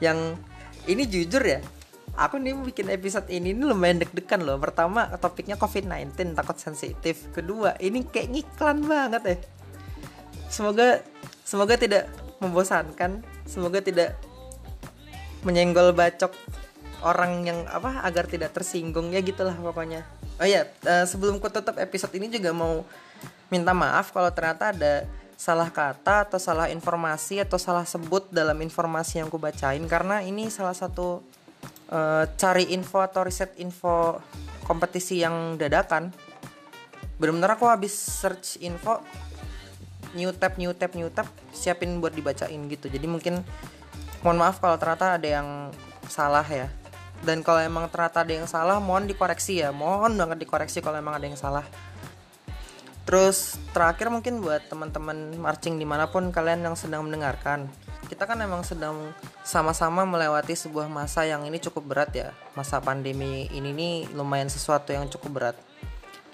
yang 0.00 0.32
ini 0.88 1.04
jujur 1.04 1.44
ya 1.44 1.60
aku 2.16 2.38
nih 2.40 2.54
bikin 2.64 2.88
episode 2.94 3.28
ini 3.28 3.52
ini 3.52 3.60
lumayan 3.60 4.00
deg-degan 4.00 4.40
loh. 4.40 4.56
Pertama 4.56 5.12
topiknya 5.20 5.60
covid-19 5.60 6.32
takut 6.32 6.56
sensitif. 6.56 7.28
Kedua 7.36 7.76
ini 7.76 8.08
kayak 8.08 8.32
ngiklan 8.32 8.88
banget 8.88 9.22
ya. 9.28 9.36
Semoga 10.48 11.04
semoga 11.44 11.76
tidak 11.76 12.23
membosankan. 12.44 13.24
Semoga 13.48 13.80
tidak 13.80 14.16
menyenggol 15.44 15.92
bacok 15.92 16.32
orang 17.04 17.44
yang 17.44 17.58
apa 17.68 18.04
agar 18.04 18.28
tidak 18.28 18.52
tersinggung. 18.56 19.12
Ya 19.12 19.20
gitulah 19.20 19.54
pokoknya. 19.56 20.04
Oh 20.40 20.48
ya 20.48 20.66
uh, 20.84 21.06
sebelum 21.06 21.38
ku 21.38 21.46
tutup 21.52 21.78
episode 21.78 22.12
ini 22.16 22.26
juga 22.28 22.50
mau 22.50 22.82
minta 23.52 23.70
maaf 23.76 24.10
kalau 24.10 24.32
ternyata 24.34 24.74
ada 24.74 25.06
salah 25.34 25.68
kata 25.68 26.26
atau 26.26 26.38
salah 26.40 26.70
informasi 26.72 27.42
atau 27.42 27.60
salah 27.60 27.84
sebut 27.84 28.30
dalam 28.32 28.56
informasi 28.58 29.20
yang 29.20 29.28
aku 29.28 29.38
bacain. 29.38 29.82
Karena 29.86 30.24
ini 30.24 30.48
salah 30.48 30.74
satu 30.74 31.20
uh, 31.92 32.24
cari 32.34 32.72
info 32.72 33.04
atau 33.04 33.22
riset 33.26 33.52
info 33.60 34.18
kompetisi 34.64 35.20
yang 35.20 35.60
dadakan. 35.60 36.10
Benar-benar 37.20 37.54
aku 37.54 37.70
habis 37.70 37.94
search 37.94 38.58
info 38.64 38.98
new 40.14 40.30
tab 40.32 40.56
new 40.56 40.72
tab 40.72 40.94
new 40.94 41.10
tab 41.10 41.26
siapin 41.50 41.98
buat 41.98 42.14
dibacain 42.14 42.58
gitu. 42.70 42.86
Jadi 42.88 43.06
mungkin 43.06 43.42
mohon 44.22 44.38
maaf 44.40 44.62
kalau 44.62 44.78
ternyata 44.80 45.20
ada 45.20 45.28
yang 45.28 45.48
salah 46.08 46.46
ya. 46.46 46.70
Dan 47.24 47.40
kalau 47.40 47.60
emang 47.60 47.88
ternyata 47.88 48.24
ada 48.24 48.32
yang 48.32 48.48
salah 48.48 48.80
mohon 48.80 49.10
dikoreksi 49.10 49.60
ya. 49.60 49.70
Mohon 49.74 50.16
banget 50.16 50.48
dikoreksi 50.48 50.80
kalau 50.80 51.00
emang 51.00 51.16
ada 51.18 51.26
yang 51.26 51.38
salah. 51.38 51.64
Terus 53.04 53.60
terakhir 53.76 54.08
mungkin 54.08 54.40
buat 54.40 54.64
teman-teman 54.72 55.36
marching 55.36 55.76
di 55.76 55.84
mana 55.84 56.08
pun 56.08 56.32
kalian 56.32 56.64
yang 56.64 56.76
sedang 56.76 57.04
mendengarkan. 57.04 57.68
Kita 58.08 58.24
kan 58.24 58.40
emang 58.40 58.64
sedang 58.64 59.12
sama-sama 59.44 60.08
melewati 60.08 60.56
sebuah 60.56 60.88
masa 60.88 61.28
yang 61.28 61.44
ini 61.44 61.60
cukup 61.60 61.84
berat 61.84 62.10
ya. 62.16 62.32
Masa 62.56 62.80
pandemi 62.80 63.48
ini 63.52 63.76
nih 63.76 63.94
lumayan 64.16 64.48
sesuatu 64.48 64.96
yang 64.96 65.08
cukup 65.12 65.30
berat. 65.36 65.56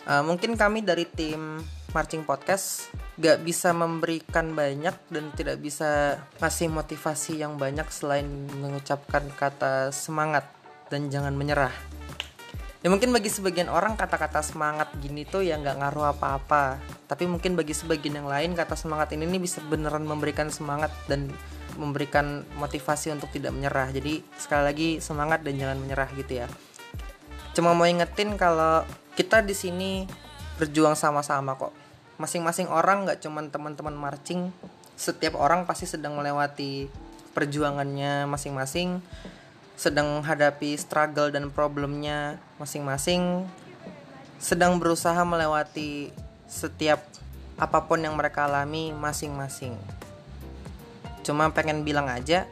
Uh, 0.06 0.22
Mungkin 0.22 0.54
kami 0.54 0.86
dari 0.86 1.06
tim 1.10 1.58
Marching 1.90 2.22
Podcast 2.22 2.90
gak 3.18 3.42
bisa 3.42 3.74
memberikan 3.74 4.54
banyak 4.54 4.94
dan 5.10 5.24
tidak 5.34 5.60
bisa 5.60 6.22
kasih 6.38 6.70
motivasi 6.70 7.42
yang 7.42 7.58
banyak 7.60 7.84
selain 7.92 8.26
mengucapkan 8.56 9.26
kata 9.34 9.90
semangat 9.92 10.46
dan 10.88 11.10
jangan 11.12 11.34
menyerah. 11.34 11.74
Ya 12.80 12.88
mungkin 12.88 13.12
bagi 13.12 13.28
sebagian 13.28 13.68
orang 13.68 13.92
kata-kata 13.92 14.40
semangat 14.40 14.88
gini 15.04 15.28
tuh 15.28 15.44
ya 15.44 15.60
nggak 15.60 15.84
ngaruh 15.84 16.16
apa-apa. 16.16 16.80
Tapi 17.04 17.28
mungkin 17.28 17.52
bagi 17.52 17.76
sebagian 17.76 18.24
yang 18.24 18.28
lain 18.30 18.56
kata 18.56 18.72
semangat 18.72 19.12
ini 19.12 19.28
nih 19.28 19.42
bisa 19.42 19.60
beneran 19.60 20.08
memberikan 20.08 20.48
semangat 20.48 20.88
dan 21.04 21.28
memberikan 21.76 22.40
motivasi 22.56 23.12
untuk 23.12 23.28
tidak 23.36 23.52
menyerah. 23.52 23.92
Jadi 23.92 24.24
sekali 24.40 24.62
lagi 24.64 24.88
semangat 25.04 25.44
dan 25.44 25.60
jangan 25.60 25.76
menyerah 25.76 26.08
gitu 26.16 26.40
ya. 26.40 26.48
Cuma 27.52 27.76
mau 27.76 27.84
ingetin 27.84 28.40
kalau 28.40 28.80
kita 29.12 29.44
di 29.44 29.52
sini 29.52 30.08
berjuang 30.56 30.96
sama-sama 30.96 31.56
kok 31.56 31.79
masing-masing 32.20 32.68
orang 32.68 33.08
nggak 33.08 33.24
cuman 33.24 33.48
teman-teman 33.48 33.96
marching 33.96 34.52
setiap 35.00 35.40
orang 35.40 35.64
pasti 35.64 35.88
sedang 35.88 36.12
melewati 36.20 36.92
perjuangannya 37.32 38.28
masing-masing 38.28 39.00
sedang 39.80 40.20
menghadapi 40.20 40.76
struggle 40.76 41.32
dan 41.32 41.48
problemnya 41.48 42.36
masing-masing 42.60 43.48
sedang 44.36 44.76
berusaha 44.76 45.24
melewati 45.24 46.12
setiap 46.44 47.00
apa 47.60 47.84
pun 47.84 48.00
yang 48.00 48.16
mereka 48.16 48.48
alami 48.48 48.88
masing-masing. 48.96 49.76
Cuma 51.20 51.52
pengen 51.52 51.84
bilang 51.84 52.08
aja 52.08 52.48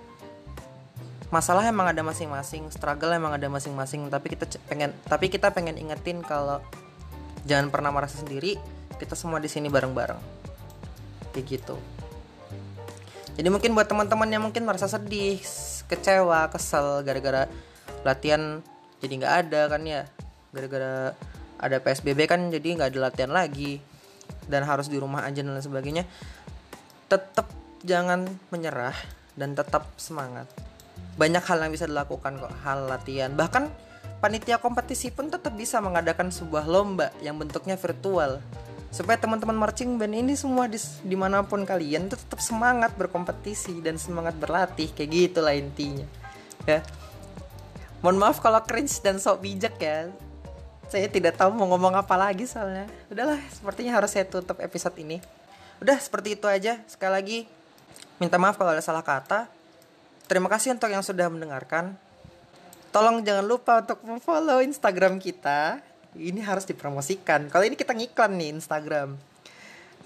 masalah 1.29 1.65
emang 1.69 1.93
ada 1.93 2.01
masing-masing, 2.01 2.73
struggle 2.73 3.13
emang 3.13 3.37
ada 3.37 3.49
masing-masing, 3.53 4.09
tapi 4.09 4.33
kita 4.33 4.49
pengen 4.65 4.97
tapi 5.05 5.29
kita 5.29 5.53
pengen 5.53 5.77
ingetin 5.77 6.25
kalau 6.25 6.65
jangan 7.45 7.69
pernah 7.69 7.93
merasa 7.93 8.21
sendiri, 8.21 8.57
kita 8.99 9.15
semua 9.15 9.39
di 9.39 9.47
sini 9.47 9.71
bareng-bareng. 9.71 10.21
Kayak 11.33 11.45
gitu. 11.47 11.77
Jadi 13.39 13.49
mungkin 13.55 13.71
buat 13.79 13.87
teman-teman 13.87 14.29
yang 14.29 14.43
mungkin 14.43 14.67
merasa 14.67 14.91
sedih 14.91 15.39
kecewa 15.87 16.51
kesel 16.51 17.07
gara-gara 17.07 17.49
latihan 18.03 18.61
jadi 19.01 19.13
nggak 19.25 19.35
ada 19.47 19.61
kan 19.73 19.83
ya 19.89 20.03
gara-gara 20.53 21.17
ada 21.57 21.77
psbb 21.81 22.29
kan 22.29 22.53
jadi 22.53 22.77
nggak 22.77 22.89
ada 22.93 23.01
latihan 23.09 23.33
lagi 23.33 23.81
dan 24.51 24.69
harus 24.69 24.93
di 24.93 25.01
rumah 25.01 25.25
aja 25.25 25.41
dan 25.41 25.57
sebagainya 25.57 26.05
tetap 27.09 27.49
jangan 27.87 28.29
menyerah 28.53 28.95
dan 29.39 29.55
tetap 29.55 29.87
semangat. 29.97 30.51
Banyak 31.17 31.43
hal 31.47 31.63
yang 31.63 31.73
bisa 31.73 31.87
dilakukan 31.87 32.43
kok 32.43 32.55
hal 32.67 32.91
latihan. 32.91 33.33
Bahkan 33.33 33.71
panitia 34.19 34.59
kompetisi 34.59 35.15
pun 35.15 35.31
tetap 35.31 35.55
bisa 35.55 35.79
mengadakan 35.79 36.29
sebuah 36.35 36.67
lomba 36.67 37.15
yang 37.23 37.39
bentuknya 37.39 37.79
virtual 37.79 38.43
supaya 38.89 39.21
teman-teman 39.21 39.57
marching 39.57 40.01
band 40.01 40.17
ini 40.17 40.33
semua 40.33 40.65
di, 40.65 40.81
di 41.05 41.17
mana 41.17 41.45
pun 41.45 41.63
kalian 41.69 42.09
tetap 42.09 42.41
semangat 42.41 42.97
berkompetisi 42.97 43.85
dan 43.85 44.01
semangat 44.01 44.37
berlatih 44.41 44.89
kayak 44.97 45.11
gitulah 45.13 45.53
intinya. 45.53 46.09
Ya. 46.65 46.81
Mohon 48.01 48.19
maaf 48.23 48.39
kalau 48.41 48.63
cringe 48.65 48.97
dan 49.05 49.21
sok 49.21 49.45
bijak 49.45 49.77
ya. 49.77 50.09
Saya 50.89 51.05
tidak 51.13 51.37
tahu 51.37 51.53
mau 51.53 51.69
ngomong 51.69 52.01
apa 52.01 52.17
lagi 52.17 52.49
soalnya. 52.49 52.89
Udahlah 53.13 53.37
sepertinya 53.53 54.01
harus 54.01 54.09
saya 54.17 54.25
tutup 54.25 54.57
episode 54.65 54.97
ini. 54.97 55.21
Udah 55.85 56.01
seperti 56.01 56.39
itu 56.39 56.49
aja. 56.49 56.81
Sekali 56.89 57.13
lagi 57.13 57.39
minta 58.17 58.41
maaf 58.41 58.57
kalau 58.57 58.73
ada 58.73 58.81
salah 58.81 59.05
kata. 59.05 59.51
Terima 60.25 60.49
kasih 60.49 60.73
untuk 60.73 60.89
yang 60.89 61.05
sudah 61.05 61.29
mendengarkan. 61.29 61.97
Tolong 62.89 63.21
jangan 63.21 63.45
lupa 63.45 63.85
untuk 63.85 64.01
follow 64.25 64.65
Instagram 64.65 65.21
kita. 65.21 65.85
Ini 66.19 66.43
harus 66.43 66.67
dipromosikan. 66.67 67.47
Kalau 67.47 67.63
ini 67.63 67.79
kita 67.79 67.95
ngiklan 67.95 68.35
nih 68.35 68.51
Instagram. 68.59 69.15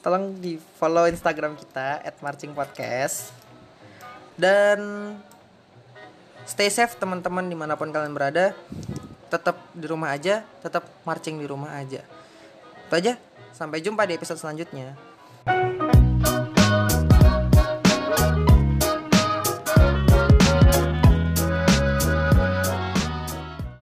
Tolong 0.05 0.37
di 0.37 0.61
follow 0.77 1.09
Instagram 1.09 1.57
kita 1.57 2.05
@marchingpodcast. 2.21 3.33
Dan 4.37 4.79
stay 6.45 6.69
safe 6.69 7.01
teman-teman 7.01 7.49
di 7.49 7.57
mana 7.57 7.81
pun 7.81 7.89
kalian 7.89 8.13
berada. 8.13 8.53
Tetap 9.33 9.57
di 9.73 9.89
rumah 9.89 10.13
aja, 10.13 10.45
tetap 10.61 10.85
marching 11.09 11.41
di 11.41 11.49
rumah 11.49 11.81
aja. 11.81 12.05
Itu 12.87 12.93
aja. 12.93 13.17
Sampai 13.57 13.81
jumpa 13.81 14.05
di 14.05 14.21
episode 14.21 14.37
selanjutnya. 14.37 14.93